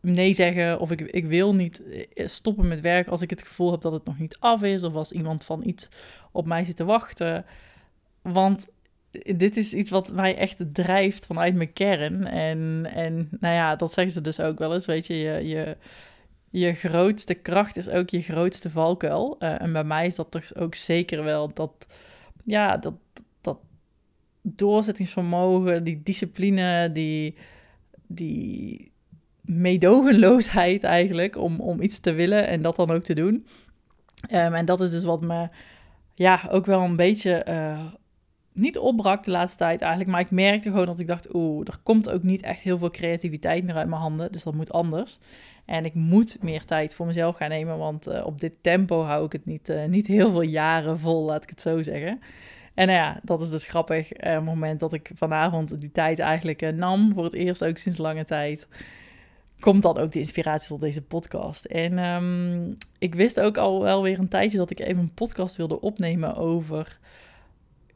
nee 0.00 0.32
zeggen 0.32 0.80
of 0.80 0.90
ik, 0.90 1.00
ik 1.00 1.26
wil 1.26 1.54
niet 1.54 1.82
eh, 2.14 2.26
stoppen 2.26 2.68
met 2.68 2.80
werk 2.80 3.08
als 3.08 3.22
ik 3.22 3.30
het 3.30 3.42
gevoel 3.42 3.70
heb 3.70 3.80
dat 3.80 3.92
het 3.92 4.04
nog 4.04 4.18
niet 4.18 4.36
af 4.40 4.62
is. 4.62 4.84
Of 4.84 4.94
als 4.94 5.12
iemand 5.12 5.44
van 5.44 5.62
iets 5.64 5.88
op 6.32 6.46
mij 6.46 6.64
zit 6.64 6.76
te 6.76 6.84
wachten. 6.84 7.44
Want 8.22 8.66
dit 9.36 9.56
is 9.56 9.74
iets 9.74 9.90
wat 9.90 10.12
mij 10.12 10.36
echt 10.36 10.64
drijft 10.72 11.26
vanuit 11.26 11.54
mijn 11.54 11.72
kern. 11.72 12.26
En, 12.26 12.90
en 12.94 13.28
nou 13.40 13.54
ja, 13.54 13.76
dat 13.76 13.92
zeggen 13.92 14.12
ze 14.12 14.20
dus 14.20 14.40
ook 14.40 14.58
wel 14.58 14.74
eens. 14.74 14.86
Weet 14.86 15.06
je, 15.06 15.14
je, 15.14 15.48
je, 15.48 15.76
je 16.50 16.72
grootste 16.72 17.34
kracht 17.34 17.76
is 17.76 17.88
ook 17.88 18.10
je 18.10 18.22
grootste 18.22 18.70
valkuil. 18.70 19.36
Uh, 19.38 19.60
en 19.60 19.72
bij 19.72 19.84
mij 19.84 20.06
is 20.06 20.14
dat 20.14 20.30
toch 20.30 20.54
ook 20.54 20.74
zeker 20.74 21.24
wel 21.24 21.54
dat, 21.54 21.86
ja, 22.44 22.76
dat, 22.76 22.94
dat 23.40 23.58
doorzettingsvermogen, 24.42 25.84
die 25.84 26.02
discipline, 26.02 26.92
die, 26.92 27.36
die 28.06 28.92
meedogenloosheid 29.40 30.84
eigenlijk 30.84 31.36
om, 31.36 31.60
om 31.60 31.80
iets 31.80 32.00
te 32.00 32.12
willen 32.12 32.46
en 32.46 32.62
dat 32.62 32.76
dan 32.76 32.90
ook 32.90 33.02
te 33.02 33.14
doen. 33.14 33.46
Um, 34.32 34.54
en 34.54 34.64
dat 34.64 34.80
is 34.80 34.90
dus 34.90 35.04
wat 35.04 35.20
me 35.20 35.48
ja, 36.14 36.40
ook 36.50 36.66
wel 36.66 36.82
een 36.82 36.96
beetje 36.96 37.46
uh, 37.48 37.84
niet 38.56 38.78
opbrak 38.78 39.24
de 39.24 39.30
laatste 39.30 39.58
tijd 39.58 39.80
eigenlijk. 39.80 40.10
Maar 40.10 40.20
ik 40.20 40.30
merkte 40.30 40.70
gewoon 40.70 40.86
dat 40.86 40.98
ik 40.98 41.06
dacht, 41.06 41.34
oeh, 41.34 41.66
er 41.66 41.78
komt 41.82 42.10
ook 42.10 42.22
niet 42.22 42.42
echt 42.42 42.60
heel 42.60 42.78
veel 42.78 42.90
creativiteit 42.90 43.64
meer 43.64 43.74
uit 43.74 43.88
mijn 43.88 44.00
handen. 44.00 44.32
Dus 44.32 44.42
dat 44.42 44.54
moet 44.54 44.72
anders. 44.72 45.18
En 45.64 45.84
ik 45.84 45.94
moet 45.94 46.36
meer 46.40 46.64
tijd 46.64 46.94
voor 46.94 47.06
mezelf 47.06 47.36
gaan 47.36 47.48
nemen, 47.48 47.78
want 47.78 48.08
uh, 48.08 48.26
op 48.26 48.40
dit 48.40 48.52
tempo 48.60 49.02
hou 49.02 49.24
ik 49.24 49.32
het 49.32 49.46
niet, 49.46 49.68
uh, 49.68 49.84
niet 49.84 50.06
heel 50.06 50.30
veel 50.30 50.42
jaren 50.42 50.98
vol, 50.98 51.24
laat 51.24 51.42
ik 51.42 51.50
het 51.50 51.60
zo 51.60 51.82
zeggen. 51.82 52.20
En 52.74 52.86
nou 52.86 52.98
ja, 52.98 53.20
dat 53.22 53.40
is 53.40 53.50
dus 53.50 53.64
grappig. 53.64 54.12
Uh, 54.12 54.32
het 54.32 54.44
moment 54.44 54.80
dat 54.80 54.92
ik 54.92 55.10
vanavond 55.14 55.80
die 55.80 55.90
tijd 55.90 56.18
eigenlijk 56.18 56.74
nam, 56.74 57.12
voor 57.14 57.24
het 57.24 57.34
eerst 57.34 57.64
ook 57.64 57.78
sinds 57.78 57.98
lange 57.98 58.24
tijd, 58.24 58.68
komt 59.60 59.82
dan 59.82 59.98
ook 59.98 60.12
de 60.12 60.18
inspiratie 60.18 60.68
tot 60.68 60.80
deze 60.80 61.02
podcast. 61.02 61.64
En 61.64 61.98
um, 61.98 62.76
ik 62.98 63.14
wist 63.14 63.40
ook 63.40 63.56
al 63.56 63.82
wel 63.82 64.02
weer 64.02 64.18
een 64.18 64.28
tijdje 64.28 64.58
dat 64.58 64.70
ik 64.70 64.80
even 64.80 65.02
een 65.02 65.14
podcast 65.14 65.56
wilde 65.56 65.80
opnemen 65.80 66.36
over 66.36 66.98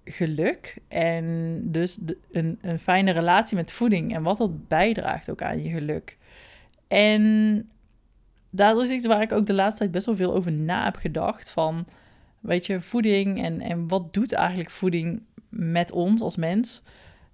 geluk 0.04 0.76
en 0.88 1.58
dus 1.62 1.98
een, 2.30 2.58
een 2.62 2.78
fijne 2.78 3.10
relatie 3.10 3.56
met 3.56 3.72
voeding 3.72 4.14
en 4.14 4.22
wat 4.22 4.36
dat 4.36 4.68
bijdraagt 4.68 5.30
ook 5.30 5.42
aan 5.42 5.62
je 5.62 5.70
geluk. 5.70 6.18
En 6.88 7.68
dat 8.50 8.80
is 8.80 8.90
iets 8.90 9.06
waar 9.06 9.22
ik 9.22 9.32
ook 9.32 9.46
de 9.46 9.52
laatste 9.52 9.78
tijd 9.78 9.90
best 9.90 10.06
wel 10.06 10.16
veel 10.16 10.34
over 10.34 10.52
na 10.52 10.84
heb 10.84 10.96
gedacht. 10.96 11.50
Van, 11.50 11.86
weet 12.40 12.66
je, 12.66 12.80
voeding 12.80 13.42
en, 13.42 13.60
en 13.60 13.88
wat 13.88 14.12
doet 14.12 14.32
eigenlijk 14.32 14.70
voeding 14.70 15.22
met 15.48 15.92
ons 15.92 16.20
als 16.20 16.36
mens? 16.36 16.82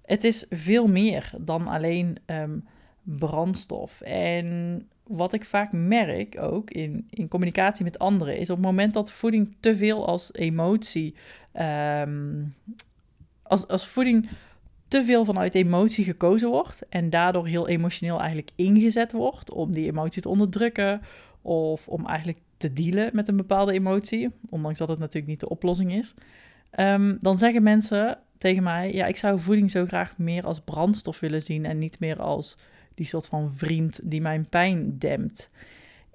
Het 0.05 0.23
is 0.23 0.45
veel 0.49 0.87
meer 0.87 1.31
dan 1.39 1.67
alleen 1.67 2.17
um, 2.25 2.67
brandstof. 3.03 4.01
En 4.01 4.87
wat 5.07 5.33
ik 5.33 5.45
vaak 5.45 5.71
merk 5.71 6.41
ook 6.41 6.71
in, 6.71 7.07
in 7.09 7.27
communicatie 7.27 7.83
met 7.83 7.99
anderen, 7.99 8.37
is 8.37 8.49
op 8.49 8.57
het 8.57 8.65
moment 8.65 8.93
dat 8.93 9.11
voeding 9.11 9.55
te 9.59 9.75
veel 9.75 10.07
als 10.07 10.33
emotie, 10.33 11.15
um, 12.01 12.55
als, 13.43 13.67
als 13.67 13.87
voeding 13.87 14.29
te 14.87 15.03
veel 15.03 15.25
vanuit 15.25 15.55
emotie 15.55 16.03
gekozen 16.03 16.49
wordt 16.49 16.87
en 16.89 17.09
daardoor 17.09 17.47
heel 17.47 17.67
emotioneel 17.67 18.19
eigenlijk 18.19 18.51
ingezet 18.55 19.11
wordt 19.11 19.51
om 19.51 19.71
die 19.71 19.85
emotie 19.85 20.21
te 20.21 20.29
onderdrukken 20.29 21.01
of 21.41 21.87
om 21.87 22.05
eigenlijk 22.05 22.39
te 22.57 22.73
dealen 22.73 23.09
met 23.13 23.27
een 23.27 23.37
bepaalde 23.37 23.73
emotie, 23.73 24.29
ondanks 24.49 24.79
dat 24.79 24.87
het 24.87 24.99
natuurlijk 24.99 25.27
niet 25.27 25.39
de 25.39 25.49
oplossing 25.49 25.93
is, 25.93 26.13
um, 26.79 27.17
dan 27.19 27.37
zeggen 27.37 27.63
mensen 27.63 28.19
tegen 28.37 28.63
mij, 28.63 28.93
ja, 28.93 29.05
ik 29.05 29.17
zou 29.17 29.39
voeding 29.39 29.71
zo 29.71 29.85
graag 29.85 30.17
meer 30.17 30.45
als 30.45 30.59
brandstof 30.59 31.19
willen 31.19 31.41
zien 31.41 31.65
en 31.65 31.77
niet 31.77 31.99
meer 31.99 32.21
als 32.21 32.57
die 32.97 33.05
soort 33.05 33.27
van 33.27 33.53
vriend 33.53 33.99
die 34.03 34.21
mijn 34.21 34.49
pijn 34.49 34.97
dempt. 34.97 35.49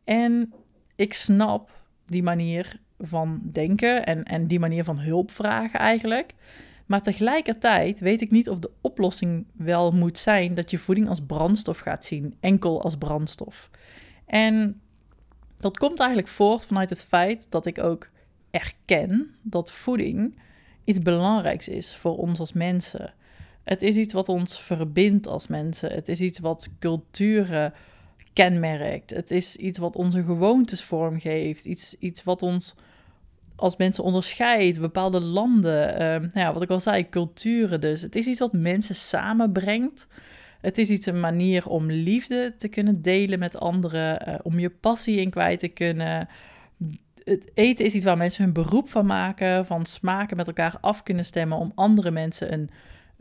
En 0.05 0.53
ik 0.97 1.13
snap 1.15 1.71
die 2.07 2.23
manier 2.23 2.81
van 2.99 3.41
denken 3.53 4.07
en, 4.07 4.23
en 4.23 4.47
die 4.47 4.59
manier 4.59 4.85
van 4.85 4.99
hulp 4.99 5.31
vragen 5.31 5.79
eigenlijk. 5.79 6.35
Maar 6.87 7.03
tegelijkertijd 7.03 8.01
weet 8.01 8.21
ik 8.21 8.31
niet 8.31 8.49
of 8.49 8.59
de 8.59 8.71
oplossing 8.81 9.47
wel 9.53 9.93
moet 9.93 10.19
zijn 10.19 10.55
dat 10.55 10.71
je 10.71 10.79
voeding 10.79 11.09
als 11.09 11.25
brandstof 11.27 11.79
gaat 11.79 12.05
zien, 12.05 12.37
enkel 12.41 12.83
als 12.83 12.97
brandstof. 12.97 13.71
En 14.27 14.81
dat 15.59 15.79
komt 15.79 15.99
eigenlijk 16.01 16.29
voort 16.29 16.67
vanuit 16.67 16.91
het 16.91 17.05
feit 17.05 17.47
dat 17.49 17.67
ik 17.67 17.79
ook 17.79 18.11
erken 18.51 19.35
dat 19.43 19.73
voeding 19.73 20.39
iets 20.85 20.99
belangrijks 20.99 21.69
is 21.69 21.97
voor 21.97 22.17
ons 22.17 22.41
als 22.41 22.53
mensen. 22.53 23.15
Het 23.65 23.83
is 23.83 23.97
iets 23.97 24.13
wat 24.13 24.29
ons 24.29 24.61
verbindt 24.61 25.27
als 25.27 25.47
mensen. 25.47 25.93
Het 25.93 26.09
is 26.09 26.21
iets 26.21 26.39
wat 26.39 26.69
culturen 26.79 27.73
kenmerkt. 28.33 29.11
Het 29.11 29.31
is 29.31 29.57
iets 29.57 29.79
wat 29.79 29.97
onze 29.97 30.23
gewoontes 30.23 30.83
vormgeeft. 30.83 31.65
Iets, 31.65 31.97
iets 31.99 32.25
wat 32.25 32.43
ons 32.43 32.75
als 33.57 33.77
mensen 33.77 34.05
onderscheidt, 34.05 34.81
bepaalde 34.81 35.21
landen, 35.21 35.99
ehm, 35.99 36.21
nou 36.21 36.39
ja, 36.47 36.53
wat 36.53 36.63
ik 36.63 36.71
al 36.71 36.81
zei, 36.81 37.09
culturen 37.09 37.81
dus. 37.81 38.03
Het 38.03 38.17
is 38.17 38.27
iets 38.27 38.39
wat 38.39 38.53
mensen 38.53 38.95
samenbrengt. 38.95 40.07
Het 40.61 40.79
is 40.79 40.91
iets, 40.91 41.07
een 41.07 41.21
manier 41.21 41.67
om 41.67 41.91
liefde 41.91 42.55
te 42.59 42.69
kunnen 42.69 43.03
delen 43.03 43.39
met 43.39 43.57
anderen, 43.57 44.29
uh, 44.29 44.35
om 44.43 44.59
je 44.59 44.71
passie 44.71 45.21
in 45.21 45.31
kwijt 45.31 45.59
te 45.59 45.69
kunnen. 45.69 46.29
Het 47.25 47.51
eten 47.55 47.85
is 47.85 47.95
iets 47.95 48.05
waar 48.05 48.17
mensen 48.17 48.45
hun 48.45 48.53
beroep 48.53 48.91
van 48.91 49.07
maken, 49.07 49.67
van 49.67 49.85
smaken 49.85 50.37
met 50.37 50.47
elkaar 50.47 50.77
af 50.81 51.03
kunnen 51.03 51.25
stemmen, 51.25 51.59
om 51.59 51.73
andere 51.75 52.11
mensen 52.11 52.53
een, 52.53 52.71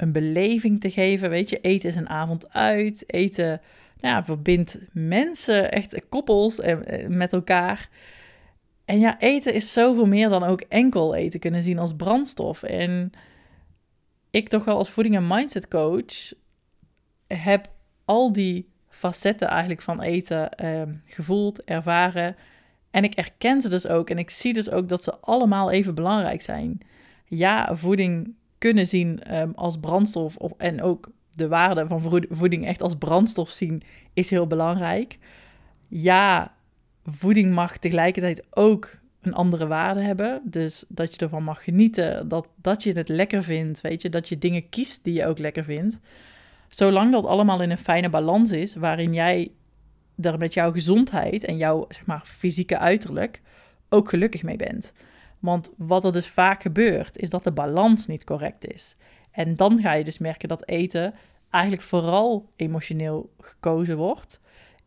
een 0.01 0.11
beleving 0.11 0.79
te 0.79 0.91
geven. 0.91 1.29
Weet 1.29 1.49
je, 1.49 1.59
eten 1.59 1.89
is 1.89 1.95
een 1.95 2.09
avond 2.09 2.53
uit. 2.53 3.03
Eten 3.07 3.61
nou 3.99 4.15
ja, 4.15 4.23
verbindt 4.23 4.79
mensen, 4.91 5.71
echt 5.71 6.01
koppels 6.09 6.59
en, 6.59 6.85
eh, 6.85 7.07
met 7.07 7.33
elkaar. 7.33 7.89
En 8.85 8.99
ja, 8.99 9.19
eten 9.19 9.53
is 9.53 9.73
zoveel 9.73 10.05
meer 10.05 10.29
dan 10.29 10.43
ook 10.43 10.61
enkel 10.61 11.15
eten 11.15 11.39
kunnen 11.39 11.61
zien 11.61 11.79
als 11.79 11.95
brandstof. 11.95 12.63
En 12.63 13.11
ik 14.29 14.47
toch 14.47 14.65
wel 14.65 14.77
als 14.77 14.89
voeding- 14.89 15.15
en 15.15 15.27
mindset 15.27 15.67
coach 15.67 16.33
heb 17.27 17.69
al 18.05 18.31
die 18.31 18.69
facetten 18.89 19.47
eigenlijk 19.47 19.81
van 19.81 20.01
eten 20.01 20.51
eh, 20.51 20.81
gevoeld, 21.05 21.63
ervaren. 21.63 22.35
En 22.91 23.03
ik 23.03 23.13
erken 23.13 23.61
ze 23.61 23.69
dus 23.69 23.87
ook. 23.87 24.09
En 24.09 24.17
ik 24.17 24.29
zie 24.29 24.53
dus 24.53 24.69
ook 24.69 24.89
dat 24.89 25.03
ze 25.03 25.17
allemaal 25.19 25.71
even 25.71 25.95
belangrijk 25.95 26.41
zijn. 26.41 26.79
Ja, 27.25 27.75
voeding 27.75 28.35
kunnen 28.61 28.87
zien 28.87 29.37
um, 29.39 29.51
als 29.55 29.79
brandstof 29.79 30.35
of, 30.35 30.51
en 30.57 30.81
ook 30.81 31.09
de 31.31 31.47
waarde 31.47 31.87
van 31.87 32.25
voeding 32.29 32.65
echt 32.65 32.81
als 32.81 32.95
brandstof 32.95 33.49
zien 33.49 33.81
is 34.13 34.29
heel 34.29 34.47
belangrijk. 34.47 35.17
Ja, 35.87 36.55
voeding 37.05 37.51
mag 37.51 37.77
tegelijkertijd 37.77 38.43
ook 38.49 38.99
een 39.21 39.33
andere 39.33 39.67
waarde 39.67 40.01
hebben. 40.01 40.41
Dus 40.43 40.85
dat 40.87 41.13
je 41.13 41.19
ervan 41.19 41.43
mag 41.43 41.63
genieten, 41.63 42.27
dat, 42.27 42.47
dat 42.55 42.83
je 42.83 42.91
het 42.91 43.09
lekker 43.09 43.43
vindt, 43.43 43.81
weet 43.81 44.01
je, 44.01 44.09
dat 44.09 44.29
je 44.29 44.37
dingen 44.37 44.69
kiest 44.69 45.03
die 45.03 45.13
je 45.13 45.25
ook 45.25 45.39
lekker 45.39 45.63
vindt. 45.63 45.99
Zolang 46.69 47.11
dat 47.11 47.25
allemaal 47.25 47.61
in 47.61 47.71
een 47.71 47.77
fijne 47.77 48.09
balans 48.09 48.51
is, 48.51 48.75
waarin 48.75 49.13
jij 49.13 49.51
er 50.19 50.37
met 50.37 50.53
jouw 50.53 50.71
gezondheid 50.71 51.43
en 51.43 51.57
jouw 51.57 51.85
zeg 51.89 52.05
maar, 52.05 52.21
fysieke 52.25 52.77
uiterlijk 52.77 53.41
ook 53.89 54.09
gelukkig 54.09 54.43
mee 54.43 54.57
bent. 54.57 54.93
Want 55.41 55.71
wat 55.77 56.05
er 56.05 56.11
dus 56.11 56.27
vaak 56.27 56.61
gebeurt, 56.61 57.17
is 57.17 57.29
dat 57.29 57.43
de 57.43 57.51
balans 57.51 58.07
niet 58.07 58.23
correct 58.23 58.73
is. 58.73 58.95
En 59.31 59.55
dan 59.55 59.79
ga 59.79 59.93
je 59.93 60.03
dus 60.03 60.17
merken 60.17 60.49
dat 60.49 60.67
eten 60.67 61.13
eigenlijk 61.49 61.83
vooral 61.83 62.49
emotioneel 62.55 63.33
gekozen 63.39 63.97
wordt. 63.97 64.39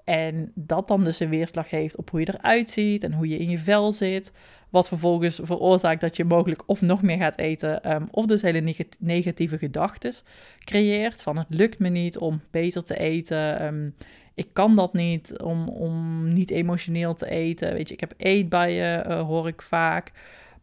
En 0.04 0.52
dat 0.54 0.88
dan 0.88 1.04
dus 1.04 1.20
een 1.20 1.28
weerslag 1.28 1.70
heeft 1.70 1.96
op 1.96 2.11
hoe 2.11 2.20
je 2.20 2.34
eruit 2.34 2.70
ziet 2.70 3.02
en 3.02 3.12
hoe 3.12 3.28
je 3.28 3.38
in 3.38 3.50
je 3.50 3.58
vel 3.58 3.92
zit. 3.92 4.32
Wat 4.70 4.88
vervolgens 4.88 5.40
veroorzaakt 5.42 6.00
dat 6.00 6.16
je 6.16 6.25
mogelijk 6.25 6.62
of 6.66 6.80
nog 6.80 7.02
meer 7.02 7.16
gaat 7.16 7.38
eten, 7.38 7.94
um, 7.94 8.08
of 8.11 8.26
dus 8.26 8.42
hele 8.42 8.75
negatieve 8.99 9.58
gedachten 9.58 10.12
creëert. 10.58 11.23
Van 11.23 11.38
het 11.38 11.46
lukt 11.49 11.78
me 11.78 11.88
niet 11.88 12.18
om 12.18 12.40
beter 12.50 12.84
te 12.84 12.99
eten. 12.99 13.58
Ehm, 13.58 13.88
ik 14.34 14.49
kan 14.52 14.75
dat 14.76 14.92
niet 14.92 15.38
om, 15.38 15.68
om 15.68 16.28
niet 16.32 16.50
emotioneel 16.50 17.14
te 17.14 17.28
eten. 17.28 17.73
Weet 17.73 17.88
je, 17.88 17.94
ik 17.94 18.00
heb 18.00 18.14
eetbuien, 18.16 19.11
uh, 19.11 19.20
hoor 19.20 19.49
ik 19.49 19.62
vaak. 19.62 20.12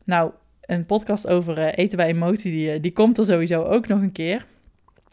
Nou, 0.03 0.31
een 0.61 0.85
podcast 0.85 1.27
over 1.27 1.57
uh, 1.57 1.67
eten 1.75 1.97
bij 1.97 2.07
emotie, 2.07 2.51
die, 2.51 2.79
die 2.79 2.93
komt 2.93 3.17
er 3.17 3.25
sowieso 3.25 3.63
ook 3.63 3.87
nog 3.87 4.01
een 4.01 4.11
keer. 4.11 4.45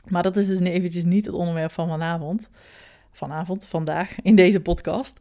Maar 0.09 0.23
dat 0.23 0.37
is 0.37 0.47
dus 0.47 0.61
eventjes 0.61 1.04
niet 1.04 1.26
het 1.26 1.35
onderwerp 1.35 1.73
van 1.73 1.88
vanavond. 1.88 2.50
Vanavond, 3.11 3.66
vandaag, 3.66 4.21
in 4.23 4.35
deze 4.35 4.61
podcast. 4.61 5.21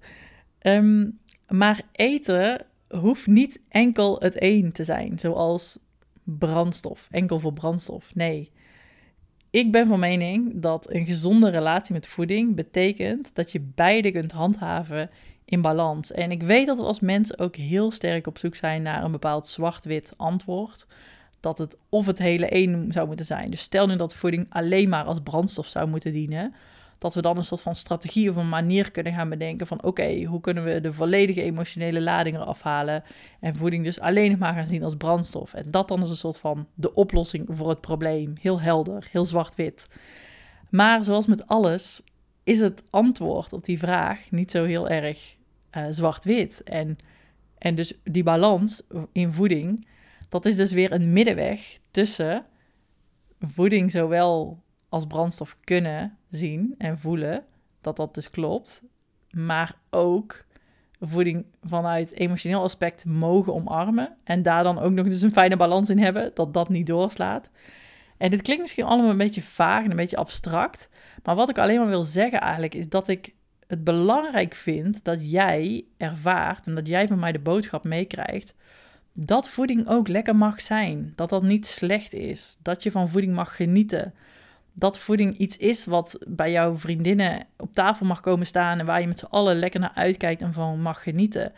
Ehm, 0.59 1.09
maar 1.47 1.81
eten 1.91 2.65
hoeft 2.89 3.27
niet 3.27 3.61
enkel 3.69 4.19
het 4.19 4.35
een 4.41 4.71
te 4.71 4.83
zijn, 4.83 5.19
zoals 5.19 5.79
brandstof, 6.23 7.07
enkel 7.11 7.39
voor 7.39 7.53
brandstof. 7.53 8.15
Nee. 8.15 8.51
Ik 9.49 9.71
ben 9.71 9.87
van 9.87 9.99
mening 9.99 10.61
dat 10.61 10.93
een 10.93 11.05
gezonde 11.05 11.49
relatie 11.49 11.93
met 11.93 12.07
voeding 12.07 12.55
betekent 12.55 13.35
dat 13.35 13.51
je 13.51 13.59
beide 13.75 14.11
kunt 14.11 14.31
handhaven 14.31 15.09
in 15.49 15.61
balans. 15.61 16.11
En 16.11 16.31
ik 16.31 16.43
weet 16.43 16.67
dat 16.67 16.77
we 16.77 16.83
als 16.83 16.99
mensen 16.99 17.39
ook 17.39 17.55
heel 17.55 17.91
sterk 17.91 18.27
op 18.27 18.37
zoek 18.37 18.55
zijn 18.55 18.81
naar 18.81 19.03
een 19.03 19.11
bepaald 19.11 19.47
zwart-wit 19.47 20.13
antwoord 20.17 20.87
dat 21.39 21.57
het 21.57 21.77
of 21.89 22.05
het 22.05 22.17
hele 22.17 22.49
één 22.49 22.91
zou 22.91 23.07
moeten 23.07 23.25
zijn. 23.25 23.49
Dus 23.49 23.61
stel 23.61 23.87
nu 23.87 23.95
dat 23.95 24.13
voeding 24.13 24.45
alleen 24.49 24.89
maar 24.89 25.03
als 25.03 25.19
brandstof 25.23 25.67
zou 25.67 25.87
moeten 25.87 26.11
dienen, 26.11 26.53
dat 26.97 27.13
we 27.13 27.21
dan 27.21 27.37
een 27.37 27.43
soort 27.43 27.61
van 27.61 27.75
strategie 27.75 28.29
of 28.29 28.35
een 28.35 28.49
manier 28.49 28.91
kunnen 28.91 29.13
gaan 29.13 29.29
bedenken 29.29 29.67
van 29.67 29.83
oké, 29.83 30.23
hoe 30.23 30.41
kunnen 30.41 30.63
we 30.63 30.81
de 30.81 30.93
volledige 30.93 31.41
emotionele 31.41 32.01
lading 32.01 32.35
eraf 32.35 32.61
halen 32.61 33.03
en 33.39 33.55
voeding 33.55 33.83
dus 33.83 33.99
alleen 33.99 34.29
nog 34.29 34.39
maar 34.39 34.53
gaan 34.53 34.67
zien 34.67 34.83
als 34.83 34.95
brandstof. 34.95 35.53
En 35.53 35.71
dat 35.71 35.87
dan 35.87 36.03
is 36.03 36.09
een 36.09 36.15
soort 36.15 36.39
van 36.39 36.67
de 36.73 36.93
oplossing 36.93 37.45
voor 37.49 37.69
het 37.69 37.81
probleem. 37.81 38.33
Heel 38.41 38.61
helder, 38.61 39.07
heel 39.11 39.25
zwart-wit. 39.25 39.87
Maar 40.69 41.03
zoals 41.03 41.25
met 41.25 41.47
alles 41.47 42.01
is 42.43 42.59
het 42.59 42.83
antwoord 42.89 43.53
op 43.53 43.63
die 43.63 43.79
vraag 43.79 44.31
niet 44.31 44.51
zo 44.51 44.63
heel 44.63 44.89
erg 44.89 45.36
uh, 45.77 45.85
zwart-wit. 45.89 46.63
En, 46.63 46.97
en 47.57 47.75
dus 47.75 47.99
die 48.03 48.23
balans 48.23 48.83
in 49.11 49.31
voeding 49.31 49.87
dat 50.29 50.45
is 50.45 50.55
dus 50.55 50.71
weer 50.71 50.91
een 50.91 51.13
middenweg 51.13 51.77
tussen 51.91 52.45
voeding 53.39 53.91
zowel 53.91 54.63
als 54.89 55.05
brandstof 55.05 55.55
kunnen 55.63 56.17
zien 56.29 56.75
en 56.77 56.97
voelen, 56.97 57.45
dat 57.81 57.95
dat 57.95 58.13
dus 58.13 58.29
klopt, 58.29 58.83
maar 59.31 59.75
ook 59.89 60.45
voeding 60.99 61.45
vanuit 61.63 62.13
emotioneel 62.13 62.61
aspect 62.61 63.05
mogen 63.05 63.53
omarmen 63.53 64.17
en 64.23 64.41
daar 64.41 64.63
dan 64.63 64.79
ook 64.79 64.91
nog 64.91 65.05
dus 65.05 65.21
een 65.21 65.31
fijne 65.31 65.57
balans 65.57 65.89
in 65.89 65.99
hebben, 65.99 66.31
dat 66.33 66.53
dat 66.53 66.69
niet 66.69 66.87
doorslaat. 66.87 67.49
En 68.17 68.29
dit 68.29 68.41
klinkt 68.41 68.61
misschien 68.61 68.85
allemaal 68.85 69.11
een 69.11 69.17
beetje 69.17 69.41
vaag 69.41 69.83
en 69.83 69.89
een 69.89 69.95
beetje 69.95 70.17
abstract, 70.17 70.89
maar 71.23 71.35
wat 71.35 71.49
ik 71.49 71.57
alleen 71.57 71.79
maar 71.79 71.87
wil 71.87 72.03
zeggen 72.03 72.41
eigenlijk 72.41 72.75
is 72.75 72.89
dat 72.89 73.07
ik 73.07 73.33
het 73.67 73.83
belangrijk 73.83 74.55
vind 74.55 75.03
dat 75.03 75.31
jij 75.31 75.85
ervaart 75.97 76.67
en 76.67 76.75
dat 76.75 76.87
jij 76.87 77.07
van 77.07 77.19
mij 77.19 77.31
de 77.31 77.39
boodschap 77.39 77.83
meekrijgt 77.83 78.55
dat 79.19 79.49
voeding 79.49 79.87
ook 79.87 80.07
lekker 80.07 80.35
mag 80.35 80.61
zijn. 80.61 81.13
Dat 81.15 81.29
dat 81.29 81.43
niet 81.43 81.65
slecht 81.65 82.13
is. 82.13 82.57
Dat 82.61 82.83
je 82.83 82.91
van 82.91 83.09
voeding 83.09 83.33
mag 83.33 83.55
genieten. 83.55 84.13
Dat 84.73 84.99
voeding 84.99 85.37
iets 85.37 85.57
is 85.57 85.85
wat 85.85 86.19
bij 86.27 86.51
jouw 86.51 86.77
vriendinnen 86.77 87.45
op 87.57 87.73
tafel 87.73 88.05
mag 88.05 88.21
komen 88.21 88.45
staan 88.45 88.79
en 88.79 88.85
waar 88.85 89.01
je 89.01 89.07
met 89.07 89.19
z'n 89.19 89.25
allen 89.25 89.59
lekker 89.59 89.79
naar 89.79 89.91
uitkijkt 89.93 90.41
en 90.41 90.53
van 90.53 90.81
mag 90.81 91.03
genieten. 91.03 91.51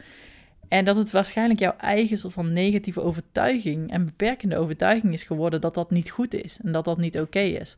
En 0.68 0.86
dat 0.86 0.96
het 0.96 1.12
waarschijnlijk 1.12 1.60
jouw 1.60 1.76
eigen 1.78 2.18
soort 2.18 2.34
van 2.34 2.52
negatieve 2.52 3.02
overtuiging 3.02 3.92
en 3.92 4.06
beperkende 4.06 4.58
overtuiging 4.58 5.14
is 5.14 5.24
geworden 5.24 5.62
dat 5.62 5.74
dat 5.74 5.92
niet 5.92 6.10
goed 6.12 6.34
is 6.34 6.60
en 6.64 6.72
dat 6.72 6.86
dat 6.86 6.98
niet 6.98 7.20
oké 7.20 7.40
is. 7.40 7.78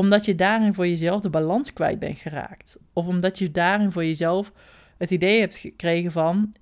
Omdat 0.00 0.24
je 0.24 0.34
daarin 0.34 0.74
voor 0.74 0.86
jezelf 0.86 1.20
de 1.20 1.30
balans 1.30 1.72
kwijt 1.72 1.98
bent 1.98 2.18
geraakt. 2.18 2.78
Of 2.92 3.06
omdat 3.06 3.38
je 3.38 3.50
daarin 3.50 3.92
voor 3.92 4.04
jezelf 4.04 4.52
het 4.98 5.10
idee 5.10 5.40
hebt 5.40 5.56
gekregen 5.56 6.12
van: 6.12 6.52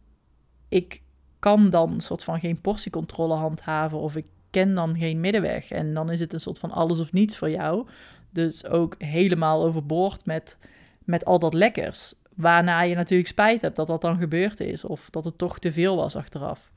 ik 0.69 1.03
kan 1.39 1.71
dan 1.71 1.93
een 1.93 2.01
soort 2.01 2.25
van 2.25 2.41
geen 2.41 2.61
portiecontrole 2.61 3.35
handhaven 3.35 3.99
of 3.99 4.17
ik 4.17 4.27
ken 4.51 4.75
dan 4.75 4.97
geen 4.97 5.21
middenweg. 5.21 5.71
En 5.71 5.95
dan 5.95 6.11
is 6.11 6.21
het 6.21 6.33
een 6.33 6.41
soort 6.41 6.59
van 6.59 6.71
alles 6.71 7.01
of 7.01 7.13
niets 7.13 7.37
voor 7.37 7.51
jou. 7.51 7.87
Dus 8.31 8.67
ook 8.67 8.95
helemaal 8.99 9.65
overboord 9.65 10.27
met, 10.27 10.59
met 11.05 11.25
al 11.25 11.39
dat 11.39 11.55
lekkers. 11.55 12.15
Waarna 12.35 12.83
je 12.83 12.95
natuurlijk 12.95 13.29
spijt 13.29 13.61
hebt 13.61 13.77
dat 13.77 13.87
dat 13.87 14.01
dan 14.01 14.19
gebeurd 14.19 14.61
is 14.61 14.85
of 14.85 15.11
dat 15.11 15.25
het 15.25 15.39
toch 15.39 15.59
te 15.59 15.73
veel 15.73 15.97
was 15.97 16.17
achteraf. 16.17 16.71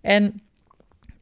En 0.00 0.40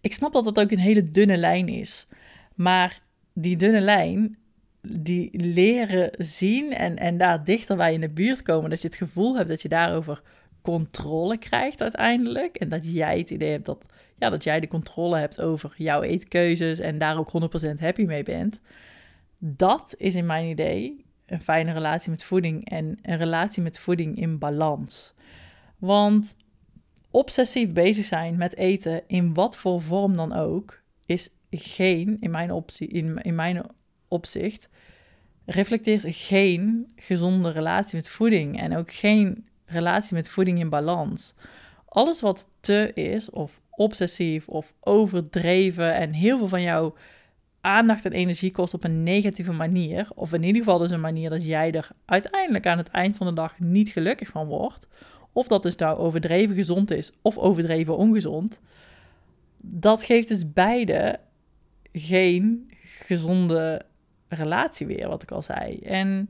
ik 0.01 0.13
snap 0.13 0.33
dat 0.33 0.45
dat 0.45 0.61
ook 0.61 0.71
een 0.71 0.79
hele 0.79 1.11
dunne 1.11 1.37
lijn 1.37 1.69
is. 1.69 2.07
Maar 2.55 3.03
die 3.33 3.57
dunne 3.57 3.81
lijn, 3.81 4.39
die 4.83 5.31
leren 5.33 6.11
zien 6.19 6.73
en, 6.73 6.97
en 6.97 7.19
daar 7.19 7.45
dichter 7.45 7.77
bij 7.77 7.93
in 7.93 8.01
de 8.01 8.09
buurt 8.09 8.43
komen, 8.43 8.71
dat 8.71 8.83
je 8.83 8.89
het 8.89 8.97
gevoel 8.97 9.37
hebt 9.37 9.49
dat 9.49 9.63
je 9.63 9.69
daarover 9.69 10.23
controle 10.63 11.39
krijgt 11.39 11.83
uiteindelijk. 11.83 12.57
En 12.57 12.69
dat 12.69 12.93
jij 12.93 13.19
het 13.19 13.31
idee 13.31 13.51
hebt 13.51 13.65
dat, 13.65 13.85
ja, 14.19 14.31
dat 14.31 14.45
jij 14.45 14.61
de 14.61 14.69
controle 14.69 15.19
hebt 15.19 15.41
over 15.41 15.75
jouw 15.77 16.03
eetkeuzes 16.03 16.79
en 16.79 16.99
daar 16.99 17.19
ook 17.19 17.31
100% 17.77 17.81
happy 17.81 18.05
mee 18.05 18.23
bent. 18.23 18.61
Dat 19.39 19.95
is 19.97 20.15
in 20.15 20.27
mijn 20.27 20.49
idee 20.49 21.05
een 21.27 21.41
fijne 21.41 21.73
relatie 21.73 22.11
met 22.11 22.25
voeding 22.25 22.71
en 22.71 22.99
een 23.03 23.17
relatie 23.17 23.63
met 23.63 23.79
voeding 23.79 24.17
in 24.17 24.39
balans. 24.39 25.15
Want 25.79 26.37
obsessief 27.11 27.73
bezig 27.73 28.05
zijn 28.05 28.37
met 28.37 28.57
eten, 28.57 29.03
in 29.07 29.35
wat 29.35 29.57
voor 29.57 29.81
vorm 29.81 30.17
dan 30.17 30.33
ook, 30.33 30.83
is 31.07 31.29
geen, 31.51 32.17
in 32.21 32.31
mijn, 32.31 32.53
optie, 32.53 32.89
in, 32.89 33.19
in 33.23 33.35
mijn 33.35 33.63
opzicht, 34.11 34.69
reflecteert 35.45 36.05
geen 36.07 36.93
gezonde 36.97 37.51
relatie 37.51 37.97
met 37.97 38.09
voeding 38.09 38.61
en 38.61 38.77
ook 38.77 38.93
geen 38.93 39.47
relatie 39.65 40.15
met 40.15 40.29
voeding 40.29 40.59
in 40.59 40.69
balans. 40.69 41.35
Alles 41.85 42.21
wat 42.21 42.49
te 42.61 42.91
is, 42.95 43.31
of 43.31 43.61
obsessief, 43.71 44.49
of 44.49 44.73
overdreven 44.81 45.95
en 45.95 46.13
heel 46.13 46.39
veel 46.39 46.49
van 46.49 46.63
jouw 46.63 46.95
aandacht 47.61 48.05
en 48.05 48.13
energie 48.13 48.51
kost 48.51 48.75
op 48.75 48.85
een 48.85 49.03
negatieve 49.03 49.53
manier, 49.53 50.09
of 50.15 50.33
in 50.33 50.43
ieder 50.43 50.63
geval 50.63 50.79
dus 50.79 50.91
een 50.91 51.01
manier 51.01 51.31
dat 51.31 51.45
jij 51.45 51.73
er 51.73 51.89
uiteindelijk 52.05 52.67
aan 52.67 52.79
het 52.79 52.89
eind 52.89 53.17
van 53.17 53.27
de 53.27 53.33
dag 53.33 53.59
niet 53.59 53.89
gelukkig 53.89 54.29
van 54.29 54.47
wordt, 54.47 54.87
of 55.33 55.47
dat 55.47 55.63
dus 55.63 55.77
nou 55.77 55.99
overdreven 55.99 56.55
gezond 56.55 56.91
is 56.91 57.13
of 57.23 57.39
overdreven 57.39 57.97
ongezond, 57.97 58.61
dat 59.57 60.03
geeft 60.03 60.29
dus 60.29 60.53
beide 60.53 61.21
geen 61.93 62.71
gezonde 62.83 63.83
relatie 64.37 64.87
weer, 64.87 65.09
wat 65.09 65.23
ik 65.23 65.31
al 65.31 65.43
zei. 65.43 65.79
En 65.79 66.29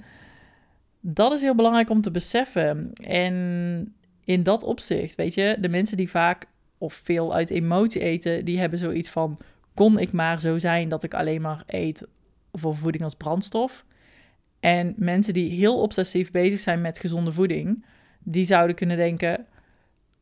dat 1.00 1.32
is 1.32 1.40
heel 1.40 1.54
belangrijk 1.54 1.90
om 1.90 2.00
te 2.00 2.10
beseffen. 2.10 2.92
En 3.02 3.94
in 4.24 4.42
dat 4.42 4.62
opzicht, 4.62 5.14
weet 5.14 5.34
je, 5.34 5.56
de 5.60 5.68
mensen 5.68 5.96
die 5.96 6.10
vaak 6.10 6.46
of 6.78 7.00
veel 7.04 7.34
uit 7.34 7.50
emotie 7.50 8.00
eten, 8.00 8.44
die 8.44 8.58
hebben 8.58 8.78
zoiets 8.78 9.08
van: 9.08 9.38
kon 9.74 9.98
ik 9.98 10.12
maar 10.12 10.40
zo 10.40 10.58
zijn 10.58 10.88
dat 10.88 11.02
ik 11.02 11.14
alleen 11.14 11.40
maar 11.40 11.62
eet 11.66 12.06
voor 12.52 12.76
voeding 12.76 13.04
als 13.04 13.14
brandstof. 13.14 13.84
En 14.60 14.94
mensen 14.96 15.34
die 15.34 15.50
heel 15.50 15.80
obsessief 15.80 16.30
bezig 16.30 16.60
zijn 16.60 16.80
met 16.80 16.98
gezonde 16.98 17.32
voeding, 17.32 17.84
die 18.18 18.44
zouden 18.44 18.76
kunnen 18.76 18.96
denken: 18.96 19.46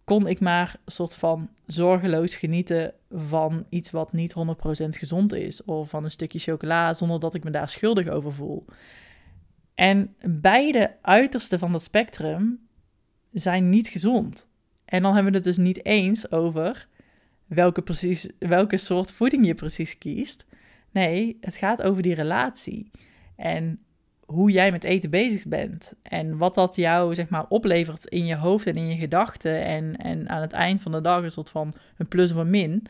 kon 0.08 0.26
ik 0.26 0.40
maar 0.40 0.76
soort 0.86 1.14
van 1.14 1.48
zorgeloos 1.66 2.36
genieten 2.36 2.94
van 3.10 3.66
iets 3.68 3.90
wat 3.90 4.12
niet 4.12 4.34
100% 4.34 4.34
gezond 4.88 5.32
is, 5.32 5.64
of 5.64 5.88
van 5.88 6.04
een 6.04 6.10
stukje 6.10 6.38
chocola 6.38 6.94
zonder 6.94 7.20
dat 7.20 7.34
ik 7.34 7.44
me 7.44 7.50
daar 7.50 7.68
schuldig 7.68 8.08
over 8.08 8.32
voel. 8.32 8.64
En 9.74 10.14
beide 10.20 10.96
uitersten 11.02 11.58
van 11.58 11.72
dat 11.72 11.82
spectrum 11.82 12.68
zijn 13.32 13.68
niet 13.68 13.88
gezond. 13.88 14.46
En 14.84 15.02
dan 15.02 15.14
hebben 15.14 15.32
we 15.32 15.38
het 15.38 15.46
dus 15.46 15.56
niet 15.56 15.84
eens 15.84 16.30
over 16.30 16.88
welke, 17.46 17.82
precies, 17.82 18.30
welke 18.38 18.76
soort 18.76 19.12
voeding 19.12 19.46
je 19.46 19.54
precies 19.54 19.98
kiest. 19.98 20.46
Nee, 20.90 21.38
het 21.40 21.56
gaat 21.56 21.82
over 21.82 22.02
die 22.02 22.14
relatie. 22.14 22.90
En 23.36 23.80
hoe 24.28 24.50
jij 24.50 24.70
met 24.70 24.84
eten 24.84 25.10
bezig 25.10 25.46
bent. 25.46 25.94
En 26.02 26.36
wat 26.36 26.54
dat 26.54 26.76
jou, 26.76 27.14
zeg 27.14 27.28
maar, 27.28 27.46
oplevert 27.48 28.06
in 28.06 28.26
je 28.26 28.36
hoofd 28.36 28.66
en 28.66 28.76
in 28.76 28.88
je 28.88 28.96
gedachten. 28.96 29.64
En, 29.64 29.96
en 29.96 30.28
aan 30.28 30.40
het 30.40 30.52
eind 30.52 30.82
van 30.82 30.92
de 30.92 31.00
dag 31.00 31.22
een 31.22 31.30
soort 31.30 31.50
van 31.50 31.72
een 31.96 32.08
plus 32.08 32.30
of 32.30 32.36
een 32.36 32.50
min. 32.50 32.86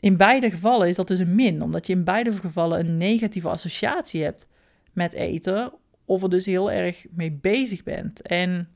In 0.00 0.16
beide 0.16 0.50
gevallen 0.50 0.88
is 0.88 0.96
dat 0.96 1.08
dus 1.08 1.18
een 1.18 1.34
min, 1.34 1.62
omdat 1.62 1.86
je 1.86 1.92
in 1.92 2.04
beide 2.04 2.32
gevallen 2.32 2.78
een 2.78 2.94
negatieve 2.94 3.48
associatie 3.48 4.22
hebt 4.22 4.46
met 4.92 5.12
eten. 5.12 5.72
Of 6.04 6.22
er 6.22 6.30
dus 6.30 6.46
heel 6.46 6.70
erg 6.70 7.06
mee 7.10 7.32
bezig 7.32 7.82
bent. 7.82 8.22
En 8.22 8.68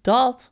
dat 0.00 0.50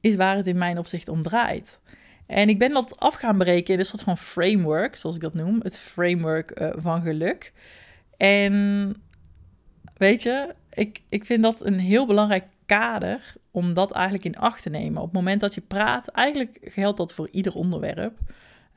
is 0.00 0.14
waar 0.14 0.36
het 0.36 0.46
in 0.46 0.58
mijn 0.58 0.78
opzicht 0.78 1.08
om 1.08 1.22
draait. 1.22 1.80
En 2.26 2.48
ik 2.48 2.58
ben 2.58 2.72
dat 2.72 2.98
af 2.98 3.14
gaan 3.14 3.38
berekenen 3.38 3.72
in 3.72 3.78
een 3.78 3.84
soort 3.84 4.02
van 4.02 4.18
framework, 4.18 4.96
zoals 4.96 5.16
ik 5.16 5.22
dat 5.22 5.34
noem. 5.34 5.60
Het 5.62 5.78
framework 5.78 6.60
uh, 6.60 6.70
van 6.76 7.02
geluk. 7.02 7.52
En 8.16 8.96
weet 10.02 10.22
je, 10.22 10.54
ik, 10.72 11.00
ik 11.08 11.24
vind 11.24 11.42
dat 11.42 11.66
een 11.66 11.78
heel 11.78 12.06
belangrijk 12.06 12.44
kader 12.66 13.34
om 13.50 13.74
dat 13.74 13.92
eigenlijk 13.92 14.24
in 14.24 14.36
acht 14.36 14.62
te 14.62 14.70
nemen. 14.70 14.98
Op 14.98 15.04
het 15.04 15.14
moment 15.14 15.40
dat 15.40 15.54
je 15.54 15.60
praat, 15.60 16.08
eigenlijk 16.08 16.58
geldt 16.62 16.96
dat 16.96 17.12
voor 17.12 17.28
ieder 17.30 17.54
onderwerp. 17.54 18.18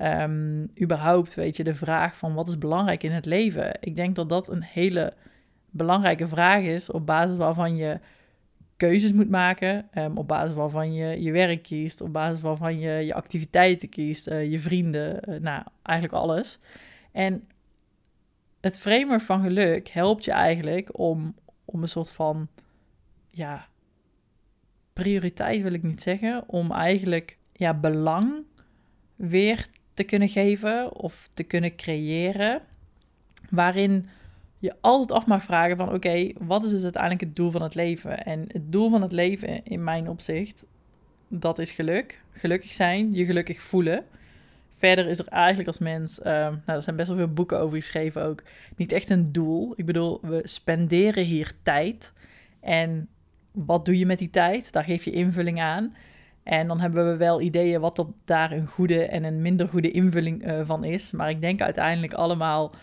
Um, 0.02 0.72
überhaupt, 0.82 1.34
weet 1.34 1.58
je, 1.58 1.64
de 1.64 1.76
vraag 1.76 2.18
van 2.18 2.34
wat 2.34 2.48
is 2.48 2.58
belangrijk 2.58 3.04
in 3.04 3.12
het 3.12 3.26
leven. 3.26 3.78
Ik 3.80 3.96
denk 3.96 4.16
dat 4.16 4.30
dat 4.30 4.50
een 4.50 4.64
hele 4.64 5.14
belangrijke 5.70 6.28
vraag 6.28 6.62
is 6.62 6.92
op 6.92 7.06
basis 7.06 7.38
waarvan 7.38 7.76
je 7.76 8.00
keuzes 8.78 9.14
moet 9.14 9.30
maken. 9.30 9.88
Um, 9.98 10.18
op 10.18 10.28
basis 10.28 10.56
waarvan 10.56 10.94
je 10.94 11.22
je 11.22 11.32
werk 11.32 11.64
kiest, 11.64 12.02
op 12.02 12.14
basis 12.14 12.42
waarvan 12.42 12.80
je 12.80 13.06
je 13.06 13.14
activiteiten 13.14 13.90
kiest, 13.90 14.28
uh, 14.28 14.52
je 14.52 14.60
vrienden, 14.60 15.20
uh, 15.30 15.40
nou, 15.40 15.64
eigenlijk 15.84 16.18
alles. 16.18 16.60
En 17.12 17.48
het 18.66 18.80
framer 18.80 19.22
van 19.22 19.42
geluk 19.42 19.88
helpt 19.88 20.26
je 20.26 20.32
eigenlijk 20.32 20.98
om, 21.00 21.36
om 21.66 21.82
een 21.82 21.88
soort 21.88 22.12
van, 22.12 22.48
ja, 23.30 23.68
prioriteit 24.94 25.62
wil 25.62 25.74
ik 25.74 25.84
niet 25.84 26.02
zeggen, 26.02 26.44
om 26.48 26.72
eigenlijk, 26.72 27.38
ja, 27.54 27.74
belang 27.74 28.34
weer 29.16 29.68
te 29.94 30.04
kunnen 30.04 30.30
geven 30.30 30.96
of 30.96 31.30
te 31.34 31.44
kunnen 31.44 31.76
creëren, 31.76 32.62
waarin 33.50 34.10
je 34.60 34.76
altijd 34.82 35.12
af 35.12 35.28
mag 35.28 35.44
vragen 35.44 35.78
van 35.78 35.94
oké, 35.94 36.32
wat 36.40 36.64
is 36.64 36.70
dus 36.70 36.84
uiteindelijk 36.84 37.22
het 37.22 37.36
doel 37.36 37.52
van 37.52 37.62
het 37.62 37.76
leven? 37.76 38.26
En 38.26 38.46
het 38.48 38.72
doel 38.72 38.90
van 38.90 39.02
het 39.02 39.12
leven 39.12 39.66
in 39.66 39.84
mijn 39.84 40.10
opzicht, 40.10 40.66
dat 41.28 41.60
is 41.60 41.72
geluk. 41.72 42.22
Gelukkig 42.32 42.74
zijn, 42.74 43.14
je 43.14 43.26
gelukkig 43.26 43.62
voelen. 43.62 44.06
Verder 44.78 45.08
is 45.08 45.20
er 45.20 45.28
eigenlijk 45.28 45.68
als 45.68 45.78
mens, 45.78 46.20
uh, 46.20 46.26
nou, 46.26 46.60
er 46.66 46.84
zijn 46.84 46.96
best 46.96 47.08
wel 47.08 47.18
veel 47.18 47.34
boeken 47.34 47.60
over 47.60 47.78
geschreven 47.78 48.24
ook, 48.24 48.44
niet 48.76 48.92
echt 48.92 49.10
een 49.10 49.32
doel. 49.32 49.74
Ik 49.76 49.86
bedoel, 49.86 50.20
we 50.22 50.42
spenderen 50.44 51.24
hier 51.24 51.52
tijd. 51.64 52.14
En 52.60 53.10
wat 53.52 53.86
doe 53.86 53.98
je 53.98 54.06
met 54.06 54.18
die 54.18 54.30
tijd? 54.30 54.72
Daar 54.72 54.84
geef 54.84 55.04
je 55.04 55.12
invulling 55.12 55.62
aan. 55.62 55.96
En 56.44 56.68
dan 56.68 56.80
hebben 56.80 57.12
we 57.12 57.18
wel 57.18 57.42
ideeën 57.42 57.82
wat 57.82 57.98
er 57.98 58.06
daar 58.26 58.52
een 58.52 58.68
goede 58.68 59.06
en 59.06 59.24
een 59.24 59.42
minder 59.42 59.68
goede 59.68 59.92
invulling 59.92 60.48
uh, 60.48 60.60
van 60.64 60.84
is. 60.84 61.12
Maar 61.12 61.30
ik 61.30 61.42
denk 61.42 61.62
uiteindelijk 61.62 62.14
allemaal 62.14 62.76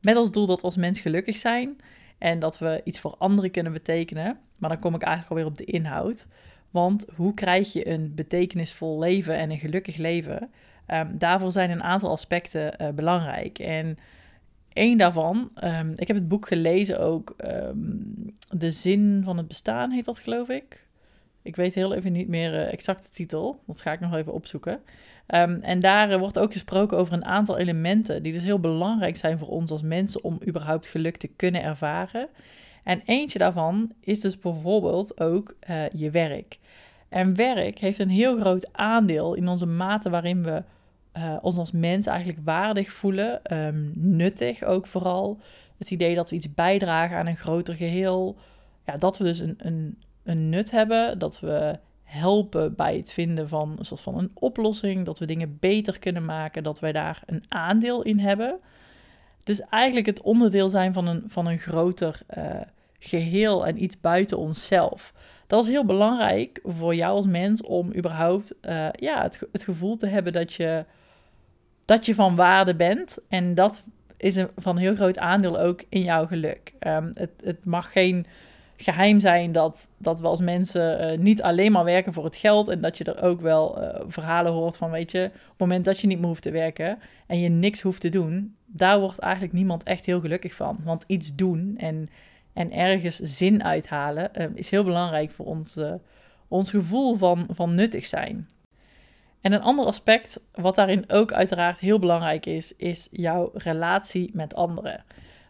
met 0.00 0.16
als 0.16 0.30
doel 0.30 0.46
dat 0.46 0.60
we 0.60 0.66
als 0.66 0.76
mens 0.76 1.00
gelukkig 1.00 1.36
zijn 1.36 1.76
en 2.18 2.38
dat 2.38 2.58
we 2.58 2.80
iets 2.84 3.00
voor 3.00 3.14
anderen 3.18 3.50
kunnen 3.50 3.72
betekenen. 3.72 4.38
Maar 4.58 4.70
dan 4.70 4.80
kom 4.80 4.94
ik 4.94 5.02
eigenlijk 5.02 5.30
alweer 5.30 5.52
op 5.52 5.58
de 5.58 5.72
inhoud. 5.72 6.26
Want 6.70 7.06
hoe 7.14 7.34
krijg 7.34 7.72
je 7.72 7.88
een 7.88 8.14
betekenisvol 8.14 8.98
leven 8.98 9.36
en 9.36 9.50
een 9.50 9.58
gelukkig 9.58 9.96
leven? 9.96 10.50
Um, 10.92 11.18
daarvoor 11.18 11.52
zijn 11.52 11.70
een 11.70 11.82
aantal 11.82 12.10
aspecten 12.10 12.74
uh, 12.80 12.88
belangrijk. 12.88 13.58
En 13.58 13.98
één 14.72 14.98
daarvan, 14.98 15.50
um, 15.64 15.92
ik 15.96 16.06
heb 16.06 16.16
het 16.16 16.28
boek 16.28 16.48
gelezen 16.48 17.00
ook, 17.00 17.34
um, 17.44 18.36
De 18.54 18.70
Zin 18.70 19.20
van 19.24 19.36
het 19.36 19.48
Bestaan 19.48 19.90
heet 19.90 20.04
dat 20.04 20.18
geloof 20.18 20.48
ik. 20.48 20.86
Ik 21.42 21.56
weet 21.56 21.74
heel 21.74 21.94
even 21.94 22.12
niet 22.12 22.28
meer 22.28 22.52
uh, 22.52 22.72
exact 22.72 23.02
de 23.02 23.08
titel, 23.12 23.62
dat 23.66 23.82
ga 23.82 23.92
ik 23.92 24.00
nog 24.00 24.14
even 24.14 24.32
opzoeken. 24.32 24.80
En 25.60 25.80
daar 25.80 26.10
uh, 26.10 26.18
wordt 26.18 26.38
ook 26.38 26.52
gesproken 26.52 26.98
over 26.98 27.12
een 27.12 27.24
aantal 27.24 27.58
elementen 27.58 28.22
die 28.22 28.32
dus 28.32 28.42
heel 28.42 28.60
belangrijk 28.60 29.16
zijn 29.16 29.38
voor 29.38 29.48
ons 29.48 29.70
als 29.70 29.82
mensen 29.82 30.24
om 30.24 30.40
überhaupt 30.46 30.86
geluk 30.86 31.16
te 31.16 31.28
kunnen 31.28 31.62
ervaren. 31.62 32.28
En 32.84 33.02
eentje 33.04 33.38
daarvan 33.38 33.92
is 34.00 34.20
dus 34.20 34.38
bijvoorbeeld 34.38 35.20
ook 35.20 35.54
je 35.92 36.10
werk. 36.10 36.58
En 37.08 37.34
werk 37.34 37.78
heeft 37.78 37.98
een 37.98 38.10
heel 38.10 38.38
groot 38.38 38.68
aandeel 38.72 39.34
in 39.34 39.48
onze 39.48 39.66
mate 39.66 40.10
waarin 40.10 40.42
we 40.42 40.62
uh, 41.16 41.36
ons 41.40 41.56
als 41.56 41.72
mens 41.72 42.06
eigenlijk 42.06 42.38
waardig 42.44 42.92
voelen, 42.92 43.56
um, 43.56 43.92
nuttig 43.94 44.62
ook 44.62 44.86
vooral. 44.86 45.40
Het 45.78 45.90
idee 45.90 46.14
dat 46.14 46.30
we 46.30 46.36
iets 46.36 46.54
bijdragen 46.54 47.16
aan 47.16 47.26
een 47.26 47.36
groter 47.36 47.74
geheel. 47.74 48.36
Ja, 48.86 48.96
dat 48.96 49.18
we 49.18 49.24
dus 49.24 49.38
een, 49.38 49.54
een, 49.58 49.98
een 50.22 50.48
nut 50.48 50.70
hebben, 50.70 51.18
dat 51.18 51.40
we 51.40 51.78
helpen 52.02 52.74
bij 52.74 52.96
het 52.96 53.12
vinden 53.12 53.48
van 53.48 53.74
een 53.78 53.84
soort 53.84 54.00
van 54.00 54.18
een 54.18 54.30
oplossing, 54.34 55.04
dat 55.04 55.18
we 55.18 55.26
dingen 55.26 55.56
beter 55.60 55.98
kunnen 55.98 56.24
maken, 56.24 56.62
dat 56.62 56.80
wij 56.80 56.92
daar 56.92 57.22
een 57.26 57.44
aandeel 57.48 58.02
in 58.02 58.18
hebben. 58.18 58.58
Dus 59.44 59.60
eigenlijk 59.60 60.06
het 60.06 60.22
onderdeel 60.22 60.68
zijn 60.68 60.92
van 60.92 61.06
een, 61.06 61.22
van 61.26 61.46
een 61.46 61.58
groter 61.58 62.20
uh, 62.38 62.44
geheel 62.98 63.66
en 63.66 63.82
iets 63.82 64.00
buiten 64.00 64.38
onszelf. 64.38 65.12
Dat 65.46 65.64
is 65.64 65.70
heel 65.70 65.84
belangrijk 65.84 66.60
voor 66.64 66.94
jou 66.94 67.16
als 67.16 67.26
mens 67.26 67.62
om 67.62 67.94
überhaupt 67.94 68.54
uh, 68.62 68.88
ja, 68.92 69.22
het, 69.22 69.42
het 69.52 69.64
gevoel 69.64 69.96
te 69.96 70.08
hebben 70.08 70.32
dat 70.32 70.52
je, 70.52 70.84
dat 71.90 72.06
je 72.06 72.14
van 72.14 72.36
waarde 72.36 72.74
bent. 72.74 73.18
En 73.28 73.54
dat 73.54 73.84
is 74.16 74.36
een, 74.36 74.48
van 74.56 74.76
heel 74.76 74.94
groot 74.94 75.18
aandeel 75.18 75.58
ook 75.60 75.82
in 75.88 76.02
jouw 76.02 76.26
geluk. 76.26 76.72
Um, 76.80 77.10
het, 77.14 77.30
het 77.44 77.64
mag 77.64 77.92
geen 77.92 78.26
geheim 78.76 79.20
zijn 79.20 79.52
dat, 79.52 79.88
dat 79.96 80.20
we 80.20 80.26
als 80.26 80.40
mensen 80.40 81.12
uh, 81.12 81.18
niet 81.18 81.42
alleen 81.42 81.72
maar 81.72 81.84
werken 81.84 82.12
voor 82.12 82.24
het 82.24 82.36
geld 82.36 82.68
en 82.68 82.80
dat 82.80 82.98
je 82.98 83.04
er 83.04 83.22
ook 83.22 83.40
wel 83.40 83.82
uh, 83.82 84.00
verhalen 84.06 84.52
hoort 84.52 84.76
van, 84.76 84.90
weet 84.90 85.10
je, 85.10 85.24
op 85.24 85.48
het 85.48 85.58
moment 85.58 85.84
dat 85.84 86.00
je 86.00 86.06
niet 86.06 86.18
meer 86.18 86.28
hoeft 86.28 86.42
te 86.42 86.50
werken 86.50 86.98
en 87.26 87.40
je 87.40 87.48
niks 87.48 87.80
hoeft 87.80 88.00
te 88.00 88.08
doen, 88.08 88.54
daar 88.66 89.00
wordt 89.00 89.18
eigenlijk 89.18 89.52
niemand 89.52 89.82
echt 89.82 90.06
heel 90.06 90.20
gelukkig 90.20 90.54
van. 90.54 90.78
Want 90.84 91.04
iets 91.06 91.34
doen 91.34 91.74
en, 91.76 92.08
en 92.52 92.72
ergens 92.72 93.16
zin 93.16 93.64
uithalen 93.64 94.30
uh, 94.38 94.46
is 94.54 94.70
heel 94.70 94.84
belangrijk 94.84 95.30
voor 95.30 95.46
ons, 95.46 95.78
ons 96.48 96.70
gevoel 96.70 97.14
van, 97.14 97.46
van 97.50 97.74
nuttig 97.74 98.06
zijn. 98.06 98.48
En 99.40 99.52
een 99.52 99.62
ander 99.62 99.84
aspect, 99.84 100.40
wat 100.52 100.74
daarin 100.74 101.04
ook 101.08 101.32
uiteraard 101.32 101.78
heel 101.78 101.98
belangrijk 101.98 102.46
is, 102.46 102.76
is 102.76 103.08
jouw 103.10 103.50
relatie 103.54 104.30
met 104.32 104.54
anderen. 104.54 105.04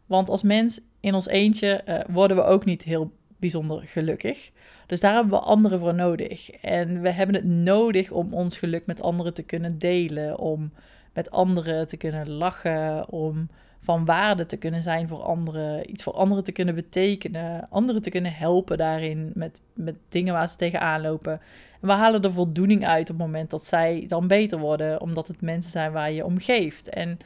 Want 0.06 0.28
als 0.28 0.42
mens 0.42 0.80
in 1.00 1.14
ons 1.14 1.28
eentje 1.28 1.82
uh, 1.86 2.00
worden 2.08 2.36
we 2.36 2.42
ook 2.42 2.64
niet 2.64 2.82
heel 2.82 3.12
bijzonder 3.36 3.82
gelukkig. 3.82 4.50
Dus 4.86 5.00
daar 5.00 5.14
hebben 5.14 5.32
we 5.32 5.38
anderen 5.38 5.78
voor 5.78 5.94
nodig. 5.94 6.50
En 6.50 7.00
we 7.00 7.10
hebben 7.10 7.34
het 7.34 7.44
nodig 7.44 8.10
om 8.10 8.32
ons 8.32 8.58
geluk 8.58 8.86
met 8.86 9.02
anderen 9.02 9.34
te 9.34 9.42
kunnen 9.42 9.78
delen, 9.78 10.38
om 10.38 10.72
met 11.12 11.30
anderen 11.30 11.86
te 11.86 11.96
kunnen 11.96 12.30
lachen, 12.30 13.08
om 13.08 13.48
van 13.80 14.04
waarde 14.04 14.46
te 14.46 14.56
kunnen 14.56 14.82
zijn 14.82 15.08
voor 15.08 15.22
anderen, 15.22 15.90
iets 15.90 16.02
voor 16.02 16.12
anderen 16.12 16.44
te 16.44 16.52
kunnen 16.52 16.74
betekenen, 16.74 17.66
anderen 17.70 18.02
te 18.02 18.10
kunnen 18.10 18.32
helpen 18.32 18.78
daarin 18.78 19.30
met, 19.34 19.60
met 19.74 19.94
dingen 20.08 20.32
waar 20.32 20.48
ze 20.48 20.56
tegenaan 20.56 21.00
lopen. 21.00 21.32
En 21.80 21.88
we 21.88 21.92
halen 21.92 22.22
er 22.22 22.32
voldoening 22.32 22.86
uit 22.86 23.10
op 23.10 23.18
het 23.18 23.26
moment 23.26 23.50
dat 23.50 23.66
zij 23.66 24.04
dan 24.08 24.26
beter 24.26 24.58
worden, 24.58 25.00
omdat 25.00 25.28
het 25.28 25.40
mensen 25.40 25.70
zijn 25.70 25.92
waar 25.92 26.12
je 26.12 26.24
om 26.24 26.38
geeft. 26.38 26.88
En 26.88 27.18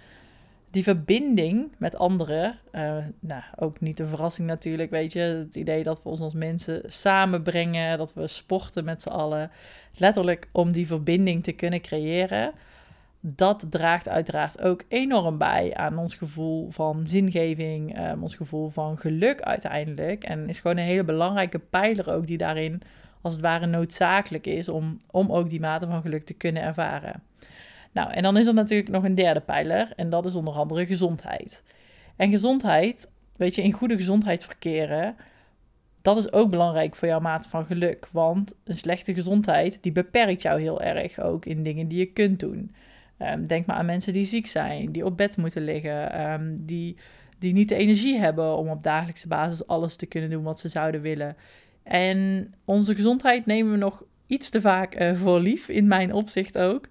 die 0.71 0.83
verbinding 0.83 1.73
met 1.79 1.97
anderen, 1.97 2.59
uh, 2.73 2.97
nou, 3.21 3.43
ook 3.57 3.81
niet 3.81 4.01
een 4.01 4.09
verrassing 4.09 4.49
natuurlijk, 4.49 4.91
weet 4.91 5.13
je. 5.13 5.21
Het 5.21 5.57
idee 5.57 5.83
dat 5.83 6.03
we 6.03 6.09
ons 6.09 6.21
als 6.21 6.35
mensen 6.35 6.83
samenbrengen, 6.87 7.99
dat 7.99 8.15
we 8.15 8.27
sporten 8.27 8.85
met 8.85 9.03
z'n 9.03 9.09
allen. 9.09 9.51
Letterlijk 9.97 10.49
om 10.53 10.73
die 10.73 10.87
verbinding 10.87 11.45
te 11.45 11.53
kunnen 11.53 11.81
creëren. 11.81 12.53
Dat 13.27 13.67
draagt 13.71 14.09
uiteraard 14.09 14.61
ook 14.61 14.83
enorm 14.89 15.39
bij 15.39 15.75
aan 15.75 15.99
ons 15.99 16.15
gevoel 16.15 16.71
van 16.71 17.07
zingeving, 17.07 17.99
um, 17.99 18.23
ons 18.23 18.35
gevoel 18.35 18.69
van 18.69 18.99
geluk 18.99 19.41
uiteindelijk. 19.41 20.25
En 20.25 20.49
is 20.49 20.59
gewoon 20.59 20.77
een 20.77 20.85
hele 20.85 21.05
belangrijke 21.05 21.59
pijler 21.59 22.13
ook 22.13 22.27
die 22.27 22.37
daarin 22.37 22.83
als 23.21 23.33
het 23.33 23.43
ware 23.43 23.67
noodzakelijk 23.67 24.47
is 24.47 24.69
om, 24.69 24.99
om 25.11 25.33
ook 25.33 25.49
die 25.49 25.61
mate 25.61 25.87
van 25.87 26.03
geluk 26.03 26.23
te 26.23 26.35
kunnen 26.35 26.63
ervaren. 26.63 27.23
Nou, 27.93 28.11
en 28.11 28.23
dan 28.23 28.37
is 28.37 28.47
er 28.47 28.55
natuurlijk 28.55 28.91
nog 28.91 29.05
een 29.05 29.15
derde 29.15 29.41
pijler 29.41 29.93
en 29.97 30.11
dat 30.11 30.25
is 30.25 30.35
onder 30.35 30.55
andere 30.55 30.87
gezondheid. 30.87 31.63
En 32.17 32.31
gezondheid, 32.31 33.11
weet 33.37 33.55
je, 33.55 33.63
in 33.63 33.73
goede 33.73 33.97
gezondheid 33.97 34.45
verkeren, 34.45 35.17
dat 36.03 36.17
is 36.17 36.33
ook 36.33 36.51
belangrijk 36.51 36.95
voor 36.95 37.09
jouw 37.09 37.21
mate 37.21 37.49
van 37.49 37.65
geluk. 37.65 38.09
Want 38.13 38.55
een 38.65 38.75
slechte 38.75 39.15
gezondheid, 39.15 39.83
die 39.83 39.93
beperkt 39.93 40.43
jou 40.43 40.61
heel 40.61 40.83
erg 40.83 41.21
ook 41.21 41.47
in 41.47 41.63
dingen 41.63 41.89
die 41.89 41.99
je 41.99 42.13
kunt 42.13 42.41
doen. 42.41 42.75
Ehm, 43.19 43.45
denk 43.45 43.67
maar 43.67 43.77
aan 43.77 43.87
mensen 43.87 44.13
die 44.13 44.25
ziek 44.25 44.47
zijn, 44.47 44.93
die 44.93 45.05
op 45.05 45.17
bed 45.17 45.37
moeten 45.37 45.63
liggen, 45.63 46.13
ehm, 46.13 46.57
die, 46.61 46.97
die 47.39 47.53
niet 47.53 47.69
de 47.69 47.75
energie 47.75 48.19
hebben 48.19 48.57
om 48.57 48.69
op 48.69 48.83
dagelijkse 48.83 49.29
basis 49.29 49.67
alles 49.67 49.97
te 49.97 50.07
kunnen 50.07 50.31
doen 50.31 50.43
wat 50.43 50.61
ze 50.61 50.69
zouden 50.69 51.01
willen. 51.01 51.37
En 51.83 52.53
onze 52.65 52.95
gezondheid 52.95 53.47
nemen 53.47 53.73
we 53.73 53.79
nog 53.79 54.05
iets 54.27 54.51
te 54.51 54.61
vaak 54.61 55.01
uh, 55.01 55.15
voor 55.15 55.41
lief, 55.41 55.69
in 55.69 55.87
mijn 55.87 56.13
opzicht 56.13 56.59
ook. 56.59 56.89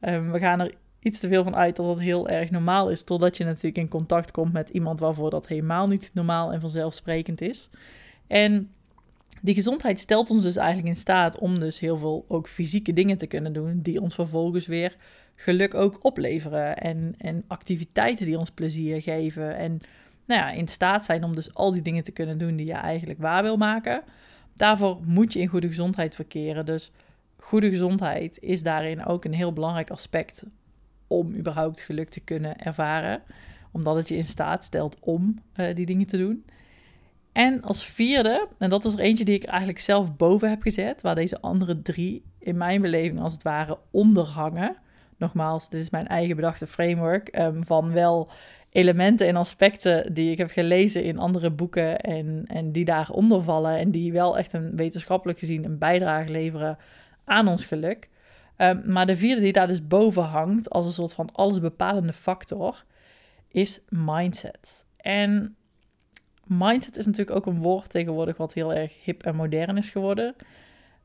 Ehm, 0.00 0.30
we 0.30 0.38
gaan 0.38 0.60
er 0.60 0.74
iets 1.00 1.18
te 1.20 1.28
veel 1.28 1.44
van 1.44 1.56
uit 1.56 1.76
dat 1.76 1.86
het 1.86 1.98
heel 1.98 2.28
erg 2.28 2.50
normaal 2.50 2.90
is, 2.90 3.04
totdat 3.04 3.36
je 3.36 3.44
natuurlijk 3.44 3.78
in 3.78 3.88
contact 3.88 4.30
komt 4.30 4.52
met 4.52 4.68
iemand 4.68 5.00
waarvoor 5.00 5.30
dat 5.30 5.48
helemaal 5.48 5.86
niet 5.86 6.10
normaal 6.14 6.52
en 6.52 6.60
vanzelfsprekend 6.60 7.40
is. 7.40 7.70
En 8.26 8.70
die 9.42 9.54
gezondheid 9.54 10.00
stelt 10.00 10.30
ons 10.30 10.42
dus 10.42 10.56
eigenlijk 10.56 10.88
in 10.88 10.96
staat 10.96 11.38
om 11.38 11.58
dus 11.58 11.78
heel 11.78 11.98
veel 11.98 12.24
ook 12.28 12.48
fysieke 12.48 12.92
dingen 12.92 13.18
te 13.18 13.26
kunnen 13.26 13.52
doen, 13.52 13.80
die 13.82 14.00
ons 14.00 14.14
vervolgens 14.14 14.66
weer 14.66 14.96
geluk 15.34 15.74
ook 15.74 16.04
opleveren. 16.04 16.76
En, 16.76 17.14
en 17.18 17.44
activiteiten 17.46 18.26
die 18.26 18.38
ons 18.38 18.50
plezier 18.50 19.02
geven. 19.02 19.56
En 19.56 19.80
nou 20.26 20.40
ja, 20.40 20.50
in 20.50 20.68
staat 20.68 21.04
zijn 21.04 21.24
om 21.24 21.34
dus 21.34 21.54
al 21.54 21.72
die 21.72 21.82
dingen 21.82 22.04
te 22.04 22.12
kunnen 22.12 22.38
doen 22.38 22.56
die 22.56 22.66
je 22.66 22.72
eigenlijk 22.72 23.20
waar 23.20 23.42
wil 23.42 23.56
maken. 23.56 24.02
Daarvoor 24.54 24.98
moet 25.04 25.32
je 25.32 25.40
in 25.40 25.48
goede 25.48 25.68
gezondheid 25.68 26.14
verkeren. 26.14 26.66
Dus 26.66 26.92
goede 27.36 27.68
gezondheid 27.68 28.38
is 28.40 28.62
daarin 28.62 29.04
ook 29.04 29.24
een 29.24 29.34
heel 29.34 29.52
belangrijk 29.52 29.90
aspect 29.90 30.44
om 31.06 31.34
überhaupt 31.34 31.80
geluk 31.80 32.08
te 32.08 32.20
kunnen 32.20 32.58
ervaren. 32.58 33.22
Omdat 33.72 33.96
het 33.96 34.08
je 34.08 34.16
in 34.16 34.24
staat 34.24 34.64
stelt 34.64 34.96
om 35.00 35.38
uh, 35.56 35.74
die 35.74 35.86
dingen 35.86 36.06
te 36.06 36.16
doen. 36.16 36.44
En 37.32 37.62
als 37.62 37.86
vierde, 37.86 38.48
en 38.58 38.70
dat 38.70 38.84
is 38.84 38.92
er 38.92 38.98
eentje 38.98 39.24
die 39.24 39.34
ik 39.34 39.44
eigenlijk 39.44 39.78
zelf 39.78 40.16
boven 40.16 40.48
heb 40.48 40.62
gezet, 40.62 41.02
waar 41.02 41.14
deze 41.14 41.40
andere 41.40 41.82
drie 41.82 42.22
in 42.38 42.56
mijn 42.56 42.80
beleving 42.80 43.20
als 43.20 43.32
het 43.32 43.42
ware 43.42 43.78
onder 43.90 44.24
hangen. 44.24 44.76
Nogmaals, 45.24 45.68
dit 45.68 45.80
is 45.80 45.90
mijn 45.90 46.06
eigen 46.06 46.36
bedachte 46.36 46.66
framework 46.66 47.38
um, 47.38 47.64
van 47.64 47.92
wel 47.92 48.30
elementen 48.70 49.26
en 49.26 49.36
aspecten 49.36 50.14
die 50.14 50.30
ik 50.30 50.38
heb 50.38 50.50
gelezen 50.50 51.04
in 51.04 51.18
andere 51.18 51.50
boeken 51.50 52.00
en, 52.00 52.44
en 52.46 52.72
die 52.72 52.84
daaronder 52.84 53.42
vallen 53.42 53.78
en 53.78 53.90
die 53.90 54.12
wel 54.12 54.38
echt 54.38 54.52
een 54.52 54.76
wetenschappelijk 54.76 55.38
gezien 55.38 55.64
een 55.64 55.78
bijdrage 55.78 56.30
leveren 56.30 56.78
aan 57.24 57.48
ons 57.48 57.64
geluk. 57.64 58.08
Um, 58.58 58.82
maar 58.86 59.06
de 59.06 59.16
vierde 59.16 59.40
die 59.40 59.52
daar 59.52 59.66
dus 59.66 59.86
boven 59.86 60.22
hangt 60.22 60.70
als 60.70 60.86
een 60.86 60.92
soort 60.92 61.14
van 61.14 61.28
allesbepalende 61.32 62.12
factor 62.12 62.84
is 63.48 63.80
mindset. 63.88 64.84
En 64.96 65.56
mindset 66.46 66.96
is 66.96 67.06
natuurlijk 67.06 67.36
ook 67.36 67.46
een 67.46 67.62
woord 67.62 67.90
tegenwoordig 67.90 68.36
wat 68.36 68.54
heel 68.54 68.74
erg 68.74 69.04
hip 69.04 69.22
en 69.22 69.36
modern 69.36 69.76
is 69.76 69.90
geworden. 69.90 70.34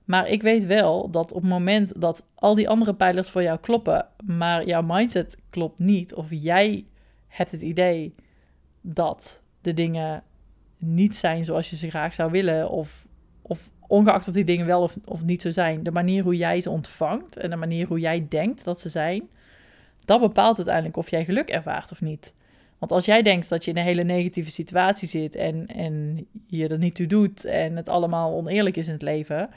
Maar 0.10 0.28
ik 0.28 0.42
weet 0.42 0.66
wel 0.66 1.10
dat 1.10 1.32
op 1.32 1.42
het 1.42 1.52
moment 1.52 2.02
dat 2.02 2.26
al 2.36 2.56
die 2.56 2.70
andere 2.70 2.94
pijlers 2.94 3.30
voor 3.30 3.44
jou 3.44 3.60
kloppen, 3.60 4.08
maar 4.24 4.66
jouw 4.66 4.82
mindset 4.82 5.38
klopt 5.50 5.80
niet, 5.80 6.14
of 6.14 6.28
jij 6.30 6.86
hebt 7.28 7.52
het 7.52 7.62
idee 7.62 8.16
dat 8.82 9.42
de 9.62 9.74
dingen 9.74 10.24
niet 10.78 11.16
zijn 11.16 11.46
zoals 11.46 11.70
je 11.70 11.76
ze 11.76 11.90
graag 11.90 12.14
zou 12.14 12.32
willen, 12.32 12.70
of, 12.70 13.06
of 13.42 13.70
ongeacht 13.88 14.28
of 14.28 14.34
die 14.34 14.44
dingen 14.44 14.66
wel 14.66 14.82
of, 14.82 14.98
of 15.06 15.24
niet 15.24 15.42
zo 15.42 15.52
zijn, 15.52 15.84
de 15.84 15.92
manier 15.92 16.24
hoe 16.24 16.38
jij 16.38 16.62
ze 16.62 16.70
ontvangt 16.70 17.38
en 17.38 17.50
de 17.50 17.56
manier 17.56 17.88
hoe 17.88 18.00
jij 18.00 18.26
denkt 18.30 18.64
dat 18.64 18.80
ze 18.80 18.90
zijn, 18.90 19.30
dat 20.06 20.22
bepaalt 20.22 20.58
uiteindelijk 20.58 20.98
of 20.98 21.10
jij 21.10 21.26
geluk 21.26 21.50
ervaart 21.50 21.92
of 21.92 22.02
niet. 22.02 22.34
Want 22.78 22.92
als 22.92 23.06
jij 23.06 23.22
denkt 23.22 23.50
dat 23.50 23.66
je 23.66 23.72
in 23.72 23.78
een 23.78 23.84
hele 23.84 24.04
negatieve 24.04 24.52
situatie 24.52 25.08
zit 25.08 25.36
en, 25.36 25.68
en 25.68 26.26
je 26.48 26.68
er 26.68 26.78
niet 26.78 26.96
toe 26.96 27.08
doet 27.08 27.46
en 27.46 27.76
het 27.76 27.90
allemaal 27.90 28.34
oneerlijk 28.34 28.78
is 28.78 28.88
in 28.88 28.94
het 28.94 29.02
leven, 29.02 29.50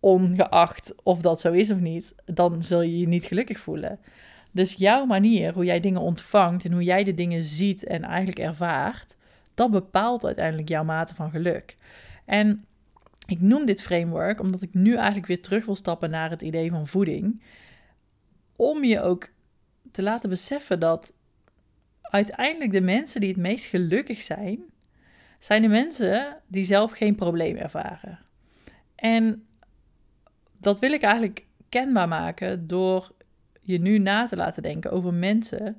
ongeacht 0.00 0.94
of 1.02 1.20
dat 1.20 1.40
zo 1.40 1.52
is 1.52 1.70
of 1.70 1.78
niet, 1.78 2.14
dan 2.24 2.62
zul 2.62 2.82
je 2.82 2.98
je 2.98 3.08
niet 3.08 3.24
gelukkig 3.24 3.58
voelen. 3.58 3.98
Dus 4.50 4.72
jouw 4.72 5.04
manier, 5.04 5.52
hoe 5.52 5.64
jij 5.64 5.80
dingen 5.80 6.00
ontvangt 6.00 6.64
en 6.64 6.72
hoe 6.72 6.82
jij 6.82 7.04
de 7.04 7.14
dingen 7.14 7.42
ziet 7.42 7.84
en 7.84 8.02
eigenlijk 8.02 8.38
ervaart, 8.38 9.16
dat 9.54 9.70
bepaalt 9.70 10.24
uiteindelijk 10.24 10.68
jouw 10.68 10.84
mate 10.84 11.14
van 11.14 11.30
geluk. 11.30 11.76
En 12.24 12.64
ik 13.26 13.40
noem 13.40 13.66
dit 13.66 13.82
framework 13.82 14.40
omdat 14.40 14.62
ik 14.62 14.74
nu 14.74 14.94
eigenlijk 14.94 15.26
weer 15.26 15.42
terug 15.42 15.64
wil 15.64 15.76
stappen 15.76 16.10
naar 16.10 16.30
het 16.30 16.42
idee 16.42 16.70
van 16.70 16.86
voeding. 16.86 17.42
Om 18.56 18.84
je 18.84 19.00
ook 19.00 19.28
te 19.90 20.02
laten 20.02 20.28
beseffen 20.28 20.80
dat 20.80 21.12
uiteindelijk 22.00 22.72
de 22.72 22.80
mensen 22.80 23.20
die 23.20 23.28
het 23.28 23.38
meest 23.38 23.64
gelukkig 23.64 24.22
zijn, 24.22 24.62
zijn 25.38 25.62
de 25.62 25.68
mensen 25.68 26.36
die 26.46 26.64
zelf 26.64 26.92
geen 26.92 27.14
probleem 27.14 27.56
ervaren. 27.56 28.18
En 28.94 29.44
dat 30.60 30.78
wil 30.78 30.92
ik 30.92 31.02
eigenlijk 31.02 31.46
kenbaar 31.68 32.08
maken 32.08 32.66
door 32.66 33.12
je 33.60 33.78
nu 33.78 33.98
na 33.98 34.26
te 34.26 34.36
laten 34.36 34.62
denken 34.62 34.90
over 34.90 35.14
mensen 35.14 35.76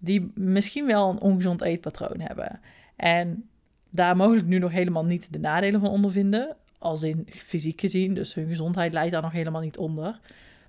die 0.00 0.32
misschien 0.34 0.86
wel 0.86 1.10
een 1.10 1.20
ongezond 1.20 1.62
eetpatroon 1.62 2.20
hebben. 2.20 2.60
En 2.96 3.48
daar 3.90 4.16
mogelijk 4.16 4.46
nu 4.46 4.58
nog 4.58 4.70
helemaal 4.70 5.04
niet 5.04 5.32
de 5.32 5.38
nadelen 5.38 5.80
van 5.80 5.90
ondervinden, 5.90 6.56
als 6.78 7.02
in 7.02 7.26
fysiek 7.30 7.80
gezien, 7.80 8.14
dus 8.14 8.34
hun 8.34 8.48
gezondheid 8.48 8.92
leidt 8.92 9.12
daar 9.12 9.22
nog 9.22 9.32
helemaal 9.32 9.60
niet 9.60 9.78
onder. 9.78 10.20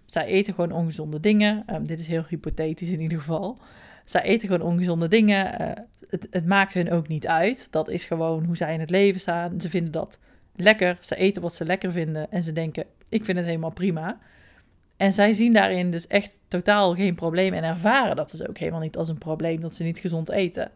Zij 0.06 0.26
eten 0.26 0.54
gewoon 0.54 0.72
ongezonde 0.72 1.20
dingen. 1.20 1.64
Um, 1.76 1.88
dit 1.88 2.00
is 2.00 2.08
heel 2.08 2.26
hypothetisch 2.28 2.90
in 2.90 3.00
ieder 3.00 3.18
geval. 3.18 3.58
Zij 4.06 4.22
eten 4.22 4.50
gewoon 4.50 4.72
ongezonde 4.72 5.08
dingen. 5.08 5.62
Uh, 5.62 5.84
het, 6.10 6.28
het, 6.32 6.46
maakt 6.46 6.74
hun 6.74 6.92
ook 6.92 7.08
niet 7.08 7.28
uit. 7.28 7.68
Dat 7.70 7.90
is 7.90 8.04
gewoon 8.04 8.46
hoe 8.46 8.58
zij 8.58 8.74
in 8.74 8.80
het 8.80 8.90
leven 8.90 9.20
staan. 9.20 9.62
Ze 9.62 9.70
vinden 9.70 9.92
dat 9.92 10.20
lekker. 10.56 10.98
Ze 11.00 11.16
eten 11.16 11.42
wat 11.42 11.56
ze 11.56 11.66
lekker 11.66 11.92
vinden. 11.92 12.32
En 12.32 12.44
ze 12.44 12.52
denken, 12.52 12.86
ik 13.10 13.26
vind 13.26 13.38
het 13.38 13.48
helemaal 13.48 13.72
prima. 13.72 14.20
En 14.98 15.14
zij 15.14 15.34
zien 15.34 15.54
daarin 15.54 15.92
dus 15.92 16.08
echt 16.08 16.40
totaal 16.48 16.96
geen 16.96 17.16
probleem. 17.16 17.54
En 17.54 17.64
ervaren 17.64 18.16
dat 18.16 18.32
dus 18.32 18.48
ook 18.48 18.58
helemaal 18.58 18.80
niet 18.80 18.98
als 18.98 19.10
een 19.10 19.18
probleem 19.18 19.62
dat 19.62 19.76
ze 19.76 19.84
niet 19.84 20.00
gezond 20.00 20.30
eten. 20.30 20.72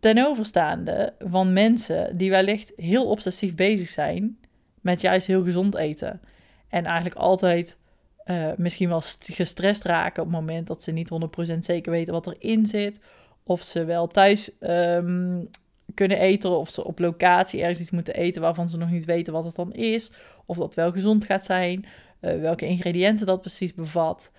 Ten 0.00 0.26
overstaande 0.26 1.14
van 1.18 1.52
mensen 1.52 2.16
die 2.16 2.30
wellicht 2.30 2.72
heel 2.76 3.06
obsessief 3.06 3.54
bezig 3.54 3.88
zijn 3.88 4.38
met 4.80 5.00
juist 5.00 5.26
heel 5.26 5.44
gezond 5.44 5.76
eten. 5.76 6.20
En 6.68 6.84
eigenlijk 6.84 7.16
altijd 7.16 7.76
uh, 8.24 8.52
misschien 8.56 8.88
wel 8.88 9.02
gestrest 9.20 9.84
raken 9.84 10.22
op 10.22 10.28
het 10.28 10.40
moment 10.40 10.66
dat 10.66 10.82
ze 10.82 10.90
niet 10.90 11.10
100% 11.54 11.58
zeker 11.58 11.92
weten 11.92 12.12
wat 12.12 12.26
erin 12.26 12.66
zit. 12.66 13.00
Of 13.42 13.62
ze 13.62 13.84
wel 13.84 14.06
thuis 14.06 14.50
um, 14.60 15.48
kunnen 15.94 16.18
eten 16.18 16.50
of 16.50 16.70
ze 16.70 16.84
op 16.84 16.98
locatie 16.98 17.60
ergens 17.60 17.80
iets 17.80 17.90
moeten 17.90 18.14
eten 18.14 18.42
waarvan 18.42 18.68
ze 18.68 18.78
nog 18.78 18.90
niet 18.90 19.04
weten 19.04 19.32
wat 19.32 19.44
het 19.44 19.54
dan 19.54 19.72
is. 19.72 20.10
Of 20.46 20.56
dat 20.56 20.74
wel 20.74 20.92
gezond 20.92 21.24
gaat 21.24 21.44
zijn, 21.44 21.84
uh, 22.20 22.40
welke 22.40 22.66
ingrediënten 22.66 23.26
dat 23.26 23.40
precies 23.40 23.74
bevat. 23.74 24.32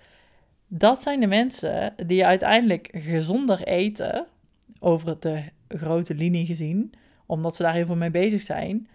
Dat 0.68 1.02
zijn 1.02 1.20
de 1.20 1.26
mensen 1.26 1.94
die 2.06 2.26
uiteindelijk 2.26 2.88
gezonder 2.92 3.62
eten, 3.62 4.26
over 4.80 5.20
de 5.20 5.42
grote 5.68 6.14
linie 6.14 6.46
gezien, 6.46 6.92
omdat 7.26 7.56
ze 7.56 7.62
daar 7.62 7.74
heel 7.74 7.86
veel 7.86 7.96
mee 7.96 8.10
bezig 8.10 8.40
zijn 8.40 8.88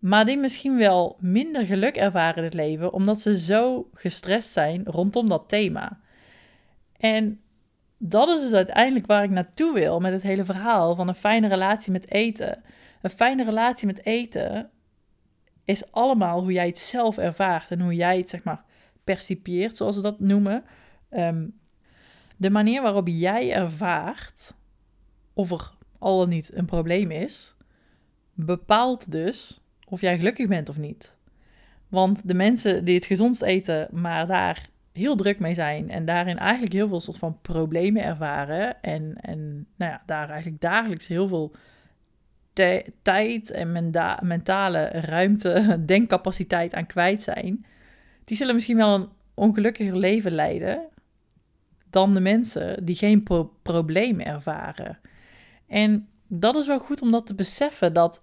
maar 0.00 0.24
die 0.24 0.38
misschien 0.38 0.76
wel 0.76 1.16
minder 1.18 1.66
geluk 1.66 1.96
ervaren 1.96 2.36
in 2.36 2.44
het 2.44 2.54
leven, 2.54 2.92
omdat 2.92 3.20
ze 3.20 3.38
zo 3.38 3.88
gestrest 3.94 4.52
zijn 4.52 4.84
rondom 4.84 5.28
dat 5.28 5.48
thema. 5.48 6.00
En 6.96 7.40
dat 8.02 8.28
is 8.28 8.40
dus 8.40 8.52
uiteindelijk 8.52 9.06
waar 9.06 9.24
ik 9.24 9.30
naartoe 9.30 9.74
wil 9.74 10.00
met 10.00 10.12
het 10.12 10.22
hele 10.22 10.44
verhaal 10.44 10.94
van 10.94 11.08
een 11.08 11.14
fijne 11.14 11.48
relatie 11.48 11.92
met 11.92 12.10
eten. 12.10 12.62
Een 13.02 13.10
fijne 13.10 13.44
relatie 13.44 13.86
met 13.86 14.04
eten 14.04 14.70
is 15.64 15.92
allemaal 15.92 16.40
hoe 16.40 16.52
jij 16.52 16.66
het 16.66 16.78
zelf 16.78 17.18
ervaart 17.18 17.70
en 17.70 17.80
hoe 17.80 17.94
jij 17.94 18.18
het 18.18 18.28
zeg 18.28 18.42
maar 18.42 18.64
percipieert, 19.04 19.76
zoals 19.76 19.94
ze 19.94 20.02
dat 20.02 20.20
noemen. 20.20 20.64
Ehm, 21.08 21.46
de 22.36 22.50
manier 22.50 22.82
waarop 22.82 23.08
jij 23.08 23.52
ervaart 23.52 24.54
of 25.32 25.50
er 25.50 25.72
al 25.98 26.18
dan 26.18 26.28
niet 26.28 26.50
een 26.54 26.66
probleem 26.66 27.10
is, 27.10 27.54
bepaalt 28.34 29.12
dus 29.12 29.60
of 29.88 30.00
jij 30.00 30.16
gelukkig 30.16 30.48
bent 30.48 30.68
of 30.68 30.76
niet. 30.76 31.16
Want 31.88 32.28
de 32.28 32.34
mensen 32.34 32.84
die 32.84 32.94
het 32.94 33.04
gezondst 33.04 33.42
eten, 33.42 33.88
maar 33.92 34.26
daar 34.26 34.68
heel 35.00 35.16
druk 35.16 35.38
mee 35.38 35.54
zijn 35.54 35.90
en 35.90 36.04
daarin 36.04 36.38
eigenlijk 36.38 36.72
heel 36.72 36.88
veel 36.88 37.00
soort 37.00 37.18
van 37.18 37.38
problemen 37.42 38.04
ervaren 38.04 38.82
en, 38.82 39.16
en 39.20 39.66
nou 39.76 39.90
ja, 39.90 40.02
daar 40.06 40.28
eigenlijk 40.28 40.60
dagelijks 40.60 41.06
heel 41.06 41.28
veel 41.28 41.54
tijd 43.02 43.50
en 43.50 43.72
mentale 44.22 44.84
ruimte, 44.86 45.76
denkcapaciteit 45.86 46.74
aan 46.74 46.86
kwijt 46.86 47.22
zijn, 47.22 47.66
die 48.24 48.36
zullen 48.36 48.54
misschien 48.54 48.76
wel 48.76 48.94
een 48.94 49.08
ongelukkiger 49.34 49.96
leven 49.96 50.32
leiden 50.32 50.88
dan 51.90 52.14
de 52.14 52.20
mensen 52.20 52.84
die 52.84 52.96
geen 52.96 53.22
pro 53.22 53.52
probleem 53.62 54.20
ervaren. 54.20 54.98
En 55.66 56.08
dat 56.26 56.56
is 56.56 56.66
wel 56.66 56.78
goed 56.78 57.02
om 57.02 57.10
dat 57.10 57.26
te 57.26 57.34
beseffen 57.34 57.92
dat 57.92 58.22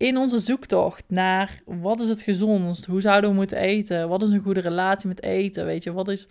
in 0.00 0.16
onze 0.16 0.38
zoektocht 0.38 1.04
naar 1.08 1.60
wat 1.64 2.00
is 2.00 2.08
het 2.08 2.20
gezondst, 2.20 2.86
hoe 2.86 3.00
zouden 3.00 3.30
we 3.30 3.36
moeten 3.36 3.58
eten, 3.58 4.08
wat 4.08 4.22
is 4.22 4.30
een 4.30 4.42
goede 4.42 4.60
relatie 4.60 5.08
met 5.08 5.22
eten, 5.22 5.64
weet 5.64 5.82
je, 5.82 5.92
wat 5.92 6.08
is, 6.08 6.28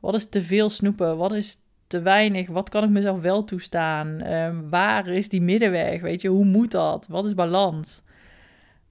wat 0.00 0.14
is 0.14 0.28
te 0.28 0.42
veel 0.42 0.70
snoepen, 0.70 1.16
wat 1.16 1.32
is 1.32 1.56
te 1.86 2.00
weinig, 2.00 2.48
wat 2.48 2.68
kan 2.68 2.84
ik 2.84 2.90
mezelf 2.90 3.20
wel 3.20 3.42
toestaan, 3.42 4.32
um, 4.32 4.70
waar 4.70 5.06
is 5.08 5.28
die 5.28 5.40
middenweg, 5.40 6.00
weet 6.00 6.20
je, 6.20 6.28
hoe 6.28 6.44
moet 6.44 6.70
dat, 6.70 7.06
wat 7.06 7.24
is 7.24 7.34
balans. 7.34 8.02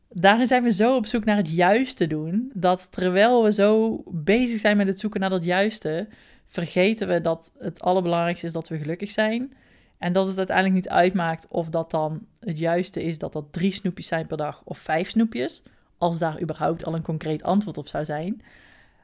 Daarin 0.09 0.47
zijn 0.47 0.63
we 0.63 0.71
zo 0.71 0.95
op 0.95 1.05
zoek 1.05 1.25
naar 1.25 1.37
het 1.37 1.51
juiste 1.51 2.07
doen, 2.07 2.51
dat 2.53 2.87
terwijl 2.91 3.43
we 3.43 3.53
zo 3.53 4.03
bezig 4.11 4.59
zijn 4.59 4.77
met 4.77 4.87
het 4.87 4.99
zoeken 4.99 5.19
naar 5.19 5.29
dat 5.29 5.45
juiste, 5.45 6.07
vergeten 6.45 7.07
we 7.07 7.21
dat 7.21 7.51
het 7.59 7.81
allerbelangrijkste 7.81 8.45
is 8.45 8.53
dat 8.53 8.67
we 8.67 8.77
gelukkig 8.77 9.11
zijn. 9.11 9.53
En 9.97 10.13
dat 10.13 10.27
het 10.27 10.37
uiteindelijk 10.37 10.75
niet 10.75 10.89
uitmaakt 10.89 11.47
of 11.47 11.69
dat 11.69 11.91
dan 11.91 12.25
het 12.39 12.59
juiste 12.59 13.03
is 13.03 13.17
dat 13.17 13.33
dat 13.33 13.53
drie 13.53 13.71
snoepjes 13.71 14.07
zijn 14.07 14.27
per 14.27 14.37
dag 14.37 14.61
of 14.63 14.77
vijf 14.77 15.09
snoepjes. 15.09 15.63
Als 15.97 16.19
daar 16.19 16.41
überhaupt 16.41 16.85
al 16.85 16.95
een 16.95 17.01
concreet 17.01 17.43
antwoord 17.43 17.77
op 17.77 17.87
zou 17.87 18.05
zijn. 18.05 18.41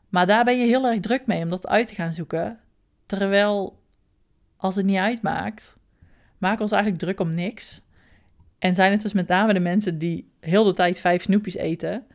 Maar 0.10 0.28
daar 0.28 0.44
ben 0.44 0.60
je 0.60 0.66
heel 0.66 0.86
erg 0.86 1.00
druk 1.00 1.26
mee 1.26 1.44
om 1.44 1.50
dat 1.50 1.68
uit 1.68 1.88
te 1.88 1.96
gaan 1.96 2.14
zoeken. 2.14 2.60
Terwijl, 3.06 3.80
als 4.58 4.76
het 4.76 4.86
niet 4.86 4.98
uitmaakt, 4.98 5.78
maken 6.38 6.58
we 6.58 6.64
ons 6.64 6.72
eigenlijk 6.72 7.04
druk 7.04 7.20
om 7.20 7.36
niks. 7.36 7.82
En 8.60 8.76
zijn 8.76 8.92
het 8.92 9.02
dus 9.02 9.14
met 9.14 9.28
name 9.28 9.54
de 9.54 9.60
mensen 9.60 9.98
die 9.98 10.32
heel 10.40 10.64
de 10.64 10.74
tijd 10.74 11.00
vijf 11.00 11.24
snoepjes 11.24 11.56
eten, 11.56 12.06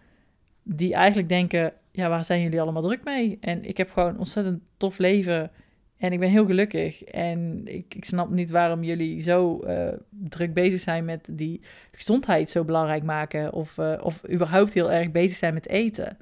die 0.62 0.94
eigenlijk 0.94 1.28
denken: 1.28 1.72
ja, 1.92 2.08
waar 2.08 2.24
zijn 2.24 2.42
jullie 2.42 2.60
allemaal 2.60 2.82
druk 2.82 3.04
mee? 3.04 3.38
En 3.40 3.64
ik 3.64 3.76
heb 3.76 3.90
gewoon 3.90 4.18
ontzettend 4.18 4.62
tof 4.76 4.98
leven 4.98 5.50
en 5.98 6.12
ik 6.12 6.18
ben 6.18 6.30
heel 6.30 6.46
gelukkig. 6.46 7.04
En 7.04 7.62
ik, 7.64 7.94
ik 7.94 8.04
snap 8.04 8.30
niet 8.30 8.50
waarom 8.50 8.82
jullie 8.82 9.20
zo 9.20 9.64
uh, 9.64 9.88
druk 10.08 10.54
bezig 10.54 10.80
zijn 10.80 11.04
met 11.04 11.28
die 11.30 11.60
gezondheid 11.92 12.50
zo 12.50 12.64
belangrijk 12.64 13.02
maken. 13.02 13.52
Of, 13.52 13.76
uh, 13.76 14.00
of 14.02 14.28
überhaupt 14.30 14.72
heel 14.72 14.92
erg 14.92 15.10
bezig 15.10 15.36
zijn 15.36 15.54
met 15.54 15.68
eten. 15.68 16.16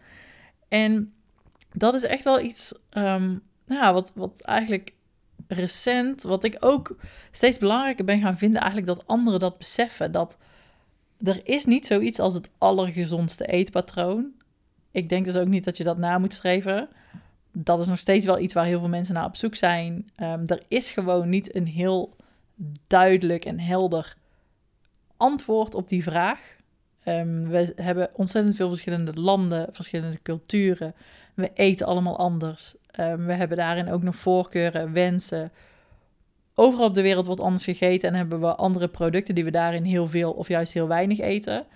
En 0.68 1.12
dat 1.72 1.94
is 1.94 2.02
echt 2.02 2.24
wel 2.24 2.40
iets 2.40 2.72
um, 2.92 3.42
nou, 3.66 3.94
wat, 3.94 4.12
wat 4.14 4.40
eigenlijk 4.40 4.92
recent, 5.48 6.22
wat 6.22 6.44
ik 6.44 6.56
ook 6.60 6.96
steeds 7.30 7.58
belangrijker 7.58 8.04
ben 8.04 8.20
gaan 8.20 8.36
vinden, 8.36 8.60
eigenlijk 8.60 8.90
dat 8.92 9.06
anderen 9.06 9.40
dat 9.40 9.58
beseffen. 9.58 10.12
Dat 10.12 10.36
er 11.22 11.40
is 11.44 11.64
niet 11.64 11.86
zoiets 11.86 12.18
als 12.18 12.34
het 12.34 12.50
allergezondste 12.58 13.46
eetpatroon. 13.46 14.32
Ik 14.90 15.08
denk 15.08 15.24
dus 15.24 15.36
ook 15.36 15.48
niet 15.48 15.64
dat 15.64 15.76
je 15.76 15.84
dat 15.84 15.98
na 15.98 16.18
moet 16.18 16.32
streven 16.32 16.88
dat 17.58 17.80
is 17.80 17.86
nog 17.86 17.98
steeds 17.98 18.24
wel 18.24 18.38
iets 18.38 18.54
waar 18.54 18.64
heel 18.64 18.78
veel 18.78 18.88
mensen 18.88 19.14
naar 19.14 19.24
op 19.24 19.36
zoek 19.36 19.54
zijn. 19.54 20.10
Um, 20.22 20.42
er 20.46 20.62
is 20.68 20.90
gewoon 20.90 21.28
niet 21.28 21.54
een 21.54 21.66
heel 21.66 22.16
duidelijk 22.86 23.44
en 23.44 23.60
helder 23.60 24.16
antwoord 25.16 25.74
op 25.74 25.88
die 25.88 26.02
vraag. 26.02 26.56
Um, 27.04 27.48
we 27.48 27.72
hebben 27.76 28.10
ontzettend 28.12 28.56
veel 28.56 28.68
verschillende 28.68 29.12
landen, 29.12 29.68
verschillende 29.72 30.22
culturen. 30.22 30.94
We 31.34 31.50
eten 31.54 31.86
allemaal 31.86 32.18
anders. 32.18 32.74
Um, 33.00 33.26
we 33.26 33.32
hebben 33.32 33.56
daarin 33.56 33.90
ook 33.90 34.02
nog 34.02 34.16
voorkeuren, 34.16 34.92
wensen. 34.92 35.52
Overal 36.54 36.86
op 36.86 36.94
de 36.94 37.02
wereld 37.02 37.26
wordt 37.26 37.40
anders 37.40 37.64
gegeten 37.64 38.08
en 38.08 38.14
hebben 38.14 38.40
we 38.40 38.54
andere 38.54 38.88
producten 38.88 39.34
die 39.34 39.44
we 39.44 39.50
daarin 39.50 39.84
heel 39.84 40.08
veel 40.08 40.32
of 40.32 40.48
juist 40.48 40.72
heel 40.72 40.88
weinig 40.88 41.18
eten 41.18 41.66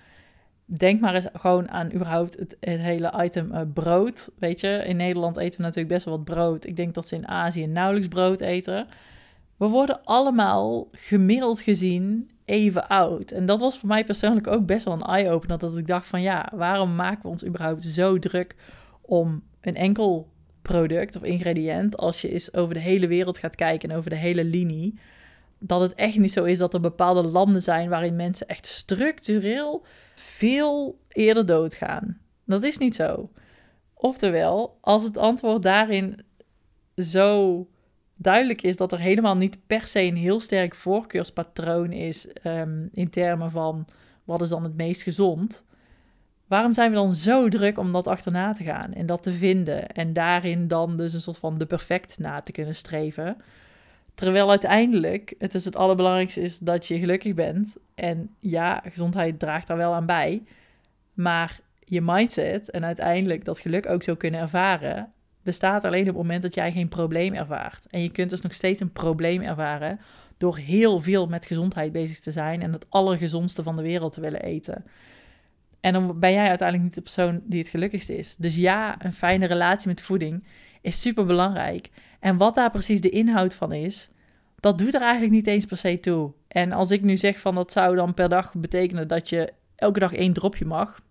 denk 0.77 0.99
maar 0.99 1.15
eens 1.15 1.27
gewoon 1.33 1.69
aan 1.69 1.93
überhaupt 1.93 2.37
het, 2.39 2.57
hele 2.59 3.13
item 3.23 3.51
uh, 3.51 3.61
brood. 3.73 4.29
Weet 4.39 4.59
je, 4.59 4.83
in 4.85 4.95
Nederland 4.95 5.37
eten 5.37 5.57
we 5.57 5.63
natuurlijk 5.63 5.93
best 5.93 6.05
wel 6.05 6.15
wat 6.15 6.25
brood. 6.25 6.65
Ik 6.65 6.75
denk 6.75 6.93
dat 6.93 7.07
ze 7.07 7.15
in 7.15 7.27
Azië 7.27 7.67
nauwelijks 7.67 8.07
brood 8.07 8.41
eten. 8.41 8.87
We 9.57 9.67
worden 9.67 10.03
allemaal 10.03 10.87
gemiddeld 10.91 11.61
gezien 11.61 12.29
even 12.45 12.87
oud. 12.87 13.31
En 13.31 13.45
dat 13.45 13.59
was 13.59 13.77
voor 13.77 13.87
mij 13.87 14.05
persoonlijk 14.05 14.47
ook 14.47 14.65
best 14.65 14.85
wel 14.85 14.93
een 14.93 15.01
eye-opener. 15.01 15.57
Dat 15.57 15.77
ik 15.77 15.87
dacht 15.87 16.07
van 16.07 16.21
ja, 16.21 16.51
waarom 16.55 16.95
maken 16.95 17.21
we 17.21 17.27
ons 17.27 17.45
überhaupt 17.45 17.83
zo 17.83 18.19
druk 18.19 18.55
om 19.01 19.43
een 19.61 19.75
enkel 19.75 20.29
product 20.61 21.15
of 21.15 21.23
ingrediënt... 21.23 21.97
als 21.97 22.21
je 22.21 22.31
eens 22.31 22.53
over 22.53 22.73
de 22.73 22.79
hele 22.79 23.07
wereld 23.07 23.37
gaat 23.37 23.55
kijken 23.55 23.89
en 23.89 23.97
over 23.97 24.09
de 24.09 24.15
hele 24.15 24.43
linie... 24.43 24.99
dat 25.59 25.81
het 25.81 25.93
echt 25.93 26.17
niet 26.17 26.31
zo 26.31 26.43
is 26.43 26.57
dat 26.57 26.73
er 26.73 26.81
bepaalde 26.81 27.23
landen 27.23 27.63
zijn 27.63 27.89
waarin 27.89 28.15
mensen 28.15 28.47
echt 28.47 28.65
structureel 28.65 29.85
veel 30.21 30.99
eerder 31.07 31.45
doodgaan. 31.45 32.19
Dat 32.45 32.63
is 32.63 32.77
niet 32.77 32.95
zo. 32.95 33.29
Oftewel, 33.93 34.77
als 34.81 35.03
het 35.03 35.17
antwoord 35.17 35.63
daarin 35.63 36.23
zo 36.95 37.67
duidelijk 38.15 38.61
is 38.61 38.77
dat 38.77 38.91
er 38.91 38.99
helemaal 38.99 39.35
niet 39.35 39.67
per 39.67 39.87
se 39.87 40.01
een 40.01 40.15
heel 40.15 40.39
sterk 40.39 40.75
voorkeurspatroon 40.75 41.91
is 41.91 42.27
um, 42.43 42.89
in 42.93 43.09
termen 43.09 43.51
van 43.51 43.87
wat 44.23 44.41
is 44.41 44.49
dan 44.49 44.63
het 44.63 44.75
meest 44.75 45.01
gezond, 45.01 45.63
waarom 46.47 46.73
zijn 46.73 46.89
we 46.89 46.95
dan 46.95 47.13
zo 47.13 47.49
druk 47.49 47.77
om 47.77 47.91
dat 47.91 48.07
achterna 48.07 48.53
te 48.53 48.63
gaan 48.63 48.93
en 48.93 49.05
dat 49.05 49.23
te 49.23 49.31
vinden 49.31 49.87
en 49.87 50.13
daarin 50.13 50.67
dan 50.67 50.97
dus 50.97 51.13
een 51.13 51.21
soort 51.21 51.37
van 51.37 51.57
de 51.57 51.65
perfect 51.65 52.19
na 52.19 52.41
te 52.41 52.51
kunnen 52.51 52.75
streven? 52.75 53.37
Terwijl 54.13 54.49
uiteindelijk 54.49 55.33
het 55.37 55.55
is 55.55 55.65
het 55.65 55.75
allerbelangrijkste 55.75 56.41
is 56.41 56.59
dat 56.59 56.87
je 56.87 56.99
gelukkig 56.99 57.33
bent. 57.33 57.75
En 57.95 58.29
ja, 58.39 58.83
gezondheid 58.85 59.39
draagt 59.39 59.67
daar 59.67 59.77
wel 59.77 59.93
aan 59.93 60.05
bij. 60.05 60.43
Maar 61.13 61.59
je 61.79 62.01
mindset 62.01 62.69
en 62.69 62.85
uiteindelijk 62.85 63.45
dat 63.45 63.59
geluk 63.59 63.89
ook 63.89 64.03
zo 64.03 64.15
kunnen 64.15 64.39
ervaren, 64.39 65.11
bestaat 65.43 65.83
alleen 65.83 66.01
op 66.01 66.07
het 66.07 66.15
moment 66.15 66.41
dat 66.41 66.53
jij 66.53 66.71
geen 66.71 66.87
probleem 66.87 67.33
ervaart. 67.33 67.85
En 67.89 68.01
je 68.01 68.11
kunt 68.11 68.29
dus 68.29 68.41
nog 68.41 68.53
steeds 68.53 68.81
een 68.81 68.91
probleem 68.91 69.41
ervaren 69.41 69.99
door 70.37 70.57
heel 70.57 70.99
veel 70.99 71.27
met 71.27 71.45
gezondheid 71.45 71.91
bezig 71.91 72.19
te 72.19 72.31
zijn 72.31 72.61
en 72.61 72.73
het 72.73 72.85
allergezondste 72.89 73.63
van 73.63 73.75
de 73.75 73.81
wereld 73.81 74.13
te 74.13 74.21
willen 74.21 74.41
eten. 74.41 74.85
En 75.79 75.93
dan 75.93 76.19
ben 76.19 76.31
jij 76.31 76.47
uiteindelijk 76.47 76.87
niet 76.87 76.95
de 76.95 77.01
persoon 77.01 77.41
die 77.43 77.59
het 77.59 77.67
gelukkigste 77.67 78.17
is. 78.17 78.35
Dus 78.37 78.55
ja, 78.55 79.05
een 79.05 79.13
fijne 79.13 79.45
relatie 79.45 79.87
met 79.87 80.01
voeding 80.01 80.43
is 80.81 81.01
super 81.01 81.25
belangrijk. 81.25 81.89
En 82.21 82.37
wat 82.37 82.55
daar 82.55 82.71
precies 82.71 83.01
de 83.01 83.09
inhoud 83.09 83.53
van 83.53 83.73
is, 83.73 84.09
dat 84.59 84.77
doet 84.77 84.93
er 84.93 85.01
eigenlijk 85.01 85.31
niet 85.31 85.47
eens 85.47 85.65
per 85.65 85.77
se 85.77 85.99
toe. 85.99 86.31
En 86.47 86.71
als 86.71 86.91
ik 86.91 87.01
nu 87.01 87.17
zeg 87.17 87.39
van 87.39 87.55
dat 87.55 87.71
zou 87.71 87.95
dan 87.95 88.13
per 88.13 88.29
dag 88.29 88.53
betekenen 88.53 89.07
dat 89.07 89.29
je 89.29 89.53
elke 89.75 89.99
dag 89.99 90.13
één 90.13 90.33
dropje 90.33 90.65
mag. 90.65 91.01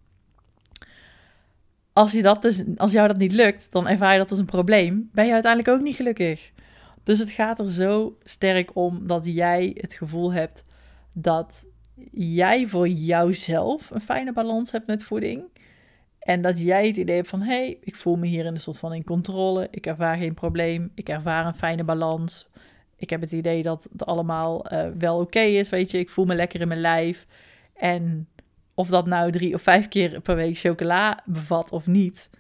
Als, 1.93 2.13
je 2.13 2.23
dat 2.23 2.43
dus, 2.43 2.63
als 2.77 2.93
jou 2.93 3.09
dat 3.09 3.17
niet 3.17 3.33
lukt, 3.33 3.73
dan 3.73 3.89
ervaar 3.89 4.13
je 4.13 4.19
dat 4.19 4.31
als 4.31 4.39
een 4.39 4.45
probleem. 4.45 5.11
Ben 5.13 5.27
je 5.27 5.33
uiteindelijk 5.33 5.75
ook 5.75 5.85
niet 5.85 5.97
gelukkig. 5.97 6.51
Dus 7.03 7.19
het 7.19 7.31
gaat 7.31 7.59
er 7.59 7.71
zo 7.71 8.17
sterk 8.25 8.77
om 8.77 9.07
dat 9.07 9.25
jij 9.25 9.77
het 9.81 9.95
gevoel 9.95 10.33
hebt 10.33 10.65
dat 11.13 11.65
jij 12.13 12.67
voor 12.67 12.89
jouzelf 12.89 13.91
een 13.91 14.01
fijne 14.01 14.33
balans 14.33 14.73
hebt 14.73 14.87
met 14.87 15.05
voeding. 15.05 15.43
En 16.31 16.43
dat 16.43 16.59
jij 16.59 16.87
het 16.87 16.97
idee 16.97 17.17
hebt 17.17 17.29
van, 17.29 17.43
hey, 17.43 17.79
ik 17.81 17.97
voel 17.97 18.17
me 18.17 18.27
hier 18.27 18.45
in 18.45 18.55
een 18.55 18.61
soort 18.61 18.79
van 18.79 18.95
in 18.95 19.05
controle. 19.05 19.69
Ik 19.71 19.87
ervaar 19.87 20.17
geen 20.17 20.35
probleem. 20.35 20.91
Ik 20.95 21.09
ervaar 21.09 21.47
een 21.47 21.55
fijne 21.55 21.85
balans. 21.85 22.49
Ik 22.97 23.11
heb 23.11 23.21
het 23.21 23.33
idee 23.33 23.63
dat 23.63 23.89
het 23.93 24.07
allemaal 24.07 24.73
uh, 24.73 24.87
wel 24.99 25.19
oké 25.19 25.41
is, 25.41 25.69
weet 25.69 25.91
je. 25.91 25.99
Ik 25.99 26.11
voel 26.11 26.25
me 26.25 26.35
lekker 26.35 26.61
in 26.61 26.69
mijn 26.69 26.81
lijf. 26.81 27.27
En 27.75 28.29
of 28.75 28.89
dat 28.89 29.07
nou 29.07 29.33
drie 29.33 29.55
of 29.55 29.63
vijf 29.63 29.89
keer 29.89 30.21
per 30.21 30.37
week 30.37 30.59
chocola 30.59 31.23
bevat 31.25 31.71
of 31.71 31.87
niet. 31.87 32.31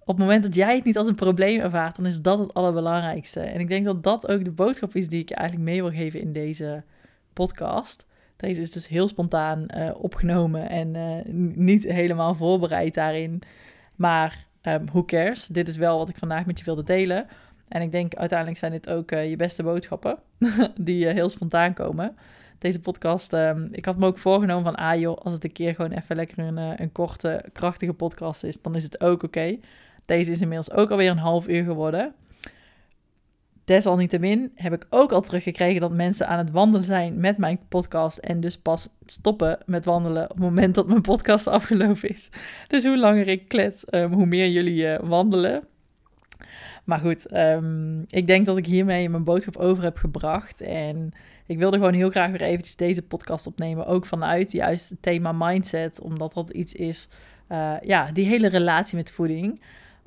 Op 0.00 0.06
het 0.06 0.18
moment 0.18 0.42
dat 0.42 0.54
jij 0.54 0.74
het 0.74 0.84
niet 0.84 0.98
als 0.98 1.06
een 1.06 1.14
probleem 1.14 1.60
ervaart, 1.60 1.96
dan 1.96 2.06
is 2.06 2.20
dat 2.20 2.38
het 2.38 2.54
allerbelangrijkste. 2.54 3.40
En 3.40 3.60
ik 3.60 3.68
denk 3.68 3.84
dat 3.84 4.02
dat 4.02 4.28
ook 4.28 4.44
de 4.44 4.52
boodschap 4.52 4.96
is 4.96 5.08
die 5.08 5.20
ik 5.20 5.30
eigenlijk 5.30 5.70
mee 5.70 5.82
wil 5.82 5.92
geven 5.92 6.20
in 6.20 6.32
deze 6.32 6.82
podcast. 7.32 8.06
Deze 8.40 8.60
is 8.60 8.72
dus 8.72 8.88
heel 8.88 9.08
spontaan 9.08 9.66
uh, 9.76 9.90
opgenomen 9.94 10.68
en 10.68 10.94
uh, 10.94 11.34
niet 11.54 11.82
helemaal 11.82 12.34
voorbereid 12.34 12.94
daarin. 12.94 13.42
Maar 13.96 14.46
um, 14.62 14.86
who 14.86 15.04
cares? 15.04 15.46
Dit 15.46 15.68
is 15.68 15.76
wel 15.76 15.98
wat 15.98 16.08
ik 16.08 16.16
vandaag 16.16 16.46
met 16.46 16.58
je 16.58 16.64
wilde 16.64 16.82
delen. 16.82 17.26
En 17.68 17.82
ik 17.82 17.92
denk 17.92 18.14
uiteindelijk 18.14 18.58
zijn 18.58 18.72
dit 18.72 18.88
ook 18.90 19.10
uh, 19.10 19.30
je 19.30 19.36
beste 19.36 19.62
boodschappen 19.62 20.18
die 20.80 21.06
heel 21.06 21.28
spontaan 21.28 21.74
komen. 21.74 22.16
Deze 22.58 22.80
podcast, 22.80 23.32
um, 23.32 23.66
ik 23.70 23.84
had 23.84 23.96
me 23.96 24.06
ook 24.06 24.18
voorgenomen 24.18 24.64
van, 24.64 24.74
ah 24.74 24.98
joh, 24.98 25.16
als 25.16 25.32
het 25.32 25.44
een 25.44 25.52
keer 25.52 25.74
gewoon 25.74 25.90
even 25.90 26.16
lekker 26.16 26.38
een, 26.38 26.56
een 26.56 26.92
korte, 26.92 27.44
krachtige 27.52 27.92
podcast 27.92 28.44
is, 28.44 28.62
dan 28.62 28.74
is 28.74 28.82
het 28.82 29.00
ook 29.00 29.22
oké. 29.22 29.58
Deze 30.04 30.30
is 30.30 30.40
inmiddels 30.40 30.70
ook 30.70 30.90
alweer 30.90 31.10
een 31.10 31.18
half 31.18 31.48
uur 31.48 31.64
geworden. 31.64 32.14
Desalniettemin 33.64 34.52
heb 34.54 34.72
ik 34.72 34.86
ook 34.90 35.12
al 35.12 35.20
teruggekregen 35.20 35.80
dat 35.80 35.92
mensen 35.92 36.28
aan 36.28 36.38
het 36.38 36.50
wandelen 36.50 36.86
zijn 36.86 37.20
met 37.20 37.38
mijn 37.38 37.60
podcast 37.68 38.18
en 38.18 38.40
dus 38.40 38.58
pas 38.58 38.88
stoppen 39.04 39.58
met 39.66 39.84
wandelen 39.84 40.22
op 40.22 40.28
het 40.28 40.38
moment 40.38 40.74
dat 40.74 40.86
mijn 40.86 41.00
podcast 41.00 41.46
afgelopen 41.58 42.08
is. 42.08 42.30
Dus 42.66 42.84
hoe 42.84 42.98
langer 42.98 43.28
ik 43.28 43.48
klets, 43.48 43.84
um, 43.90 44.12
hoe 44.12 44.26
meer 44.26 44.48
jullie 44.48 44.82
uh, 44.82 44.98
wandelen. 45.02 45.64
Maar 46.84 46.98
goed, 46.98 47.36
um, 47.36 48.04
ik 48.06 48.26
denk 48.26 48.46
dat 48.46 48.56
ik 48.56 48.66
hiermee 48.66 49.08
mijn 49.08 49.24
boodschap 49.24 49.56
over 49.56 49.82
heb 49.82 49.96
gebracht. 49.96 50.60
En 50.60 51.12
ik 51.46 51.58
wilde 51.58 51.76
gewoon 51.76 51.94
heel 51.94 52.10
graag 52.10 52.30
weer 52.30 52.42
eventjes 52.42 52.76
deze 52.76 53.02
podcast 53.02 53.46
opnemen. 53.46 53.86
Ook 53.86 54.06
vanuit 54.06 54.52
juist 54.52 54.88
het 54.88 55.02
thema 55.02 55.32
mindset. 55.32 56.00
Omdat 56.00 56.32
dat 56.32 56.50
iets 56.50 56.72
is, 56.72 57.08
uh, 57.48 57.74
ja, 57.82 58.12
die 58.12 58.26
hele 58.26 58.48
relatie 58.48 58.96
met 58.96 59.10
voeding 59.10 59.60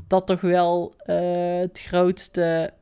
dat 0.07 0.27
toch 0.27 0.41
wel 0.41 0.93
eh, 0.97 1.59
het 1.59 1.79
grootste 1.79 2.73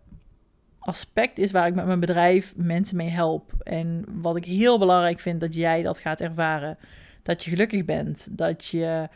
aspect 0.81 1.37
is 1.37 1.51
waar 1.51 1.67
ik 1.67 1.75
met 1.75 1.85
mijn 1.85 1.99
bedrijf 1.99 2.53
mensen 2.55 2.97
mee 2.97 3.09
help. 3.09 3.51
En 3.63 4.05
wat 4.07 4.35
ik 4.35 4.45
heel 4.45 4.79
belangrijk 4.79 5.19
vind 5.19 5.39
dat 5.39 5.53
jij 5.53 5.81
dat 5.81 5.99
gaat 5.99 6.21
ervaren. 6.21 6.77
Dat 7.21 7.43
je 7.43 7.49
gelukkig 7.49 7.85
bent. 7.85 8.27
Dat 8.31 8.65
je 8.65 9.09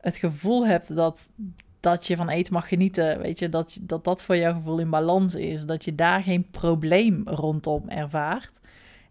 het 0.00 0.16
gevoel 0.16 0.66
hebt 0.66 0.94
dat, 0.94 1.30
dat 1.80 2.06
je 2.06 2.16
van 2.16 2.28
eten 2.28 2.52
mag 2.52 2.68
genieten. 2.68 3.20
Weet 3.20 3.38
je, 3.38 3.48
dat, 3.48 3.78
dat 3.80 4.04
dat 4.04 4.22
voor 4.22 4.36
jouw 4.36 4.52
gevoel 4.52 4.78
in 4.78 4.90
balans 4.90 5.34
is. 5.34 5.64
Dat 5.64 5.84
je 5.84 5.94
daar 5.94 6.22
geen 6.22 6.50
probleem 6.50 7.22
rondom 7.24 7.88
ervaart. 7.88 8.60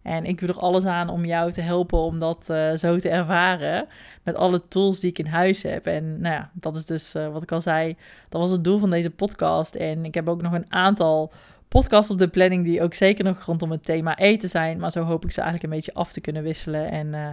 En 0.02 0.24
ik 0.24 0.38
doe 0.38 0.48
er 0.48 0.58
alles 0.58 0.84
aan 0.84 1.08
om 1.08 1.24
jou 1.24 1.52
te 1.52 1.60
helpen 1.60 1.98
om 1.98 2.18
dat 2.18 2.46
uh, 2.50 2.72
zo 2.72 2.98
te 2.98 3.08
ervaren. 3.08 3.86
Met 4.22 4.34
alle 4.34 4.68
tools 4.68 5.00
die 5.00 5.10
ik 5.10 5.18
in 5.18 5.26
huis 5.26 5.62
heb. 5.62 5.86
En 5.86 6.20
nou 6.20 6.34
ja, 6.34 6.50
dat 6.52 6.76
is 6.76 6.86
dus 6.86 7.14
uh, 7.14 7.32
wat 7.32 7.42
ik 7.42 7.52
al 7.52 7.60
zei. 7.60 7.96
Dat 8.28 8.40
was 8.40 8.50
het 8.50 8.64
doel 8.64 8.78
van 8.78 8.90
deze 8.90 9.10
podcast. 9.10 9.74
En 9.74 10.04
ik 10.04 10.14
heb 10.14 10.28
ook 10.28 10.42
nog 10.42 10.52
een 10.52 10.72
aantal 10.72 11.32
podcasts 11.70 12.10
op 12.10 12.18
de 12.18 12.28
planning 12.28 12.64
die 12.64 12.82
ook 12.82 12.94
zeker 12.94 13.24
nog 13.24 13.44
rondom 13.44 13.70
het 13.70 13.84
thema 13.84 14.18
eten 14.18 14.48
zijn. 14.48 14.78
Maar 14.78 14.90
zo 14.90 15.02
hoop 15.02 15.24
ik 15.24 15.30
ze 15.30 15.40
eigenlijk 15.40 15.72
een 15.72 15.78
beetje 15.78 15.94
af 15.94 16.12
te 16.12 16.20
kunnen 16.20 16.42
wisselen. 16.42 16.90
En 16.90 17.06
uh, 17.06 17.28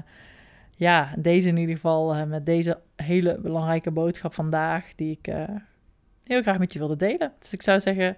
ja, 0.76 1.14
deze 1.18 1.48
in 1.48 1.58
ieder 1.58 1.76
geval 1.76 2.26
met 2.26 2.46
deze 2.46 2.80
hele 2.96 3.38
belangrijke 3.40 3.92
boodschap 3.92 4.34
vandaag. 4.34 4.86
Die 4.96 5.20
ik 5.22 5.34
heel 6.24 6.42
graag 6.42 6.60
met 6.60 6.74
je 6.74 6.80
wilde 6.80 6.96
delen. 6.96 7.34
Dus 7.40 7.54
ik 7.54 7.62
zou 7.62 7.80
zeggen 7.80 8.18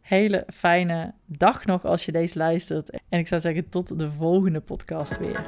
hele 0.00 0.44
fijne 0.52 1.12
dag 1.26 1.64
nog 1.64 1.84
als 1.84 2.04
je 2.04 2.12
deze 2.12 2.38
luistert. 2.38 2.90
En 3.08 3.18
ik 3.18 3.28
zou 3.28 3.40
zeggen 3.40 3.68
tot 3.68 3.98
de 3.98 4.10
volgende 4.10 4.60
podcast 4.60 5.18
weer. 5.18 5.44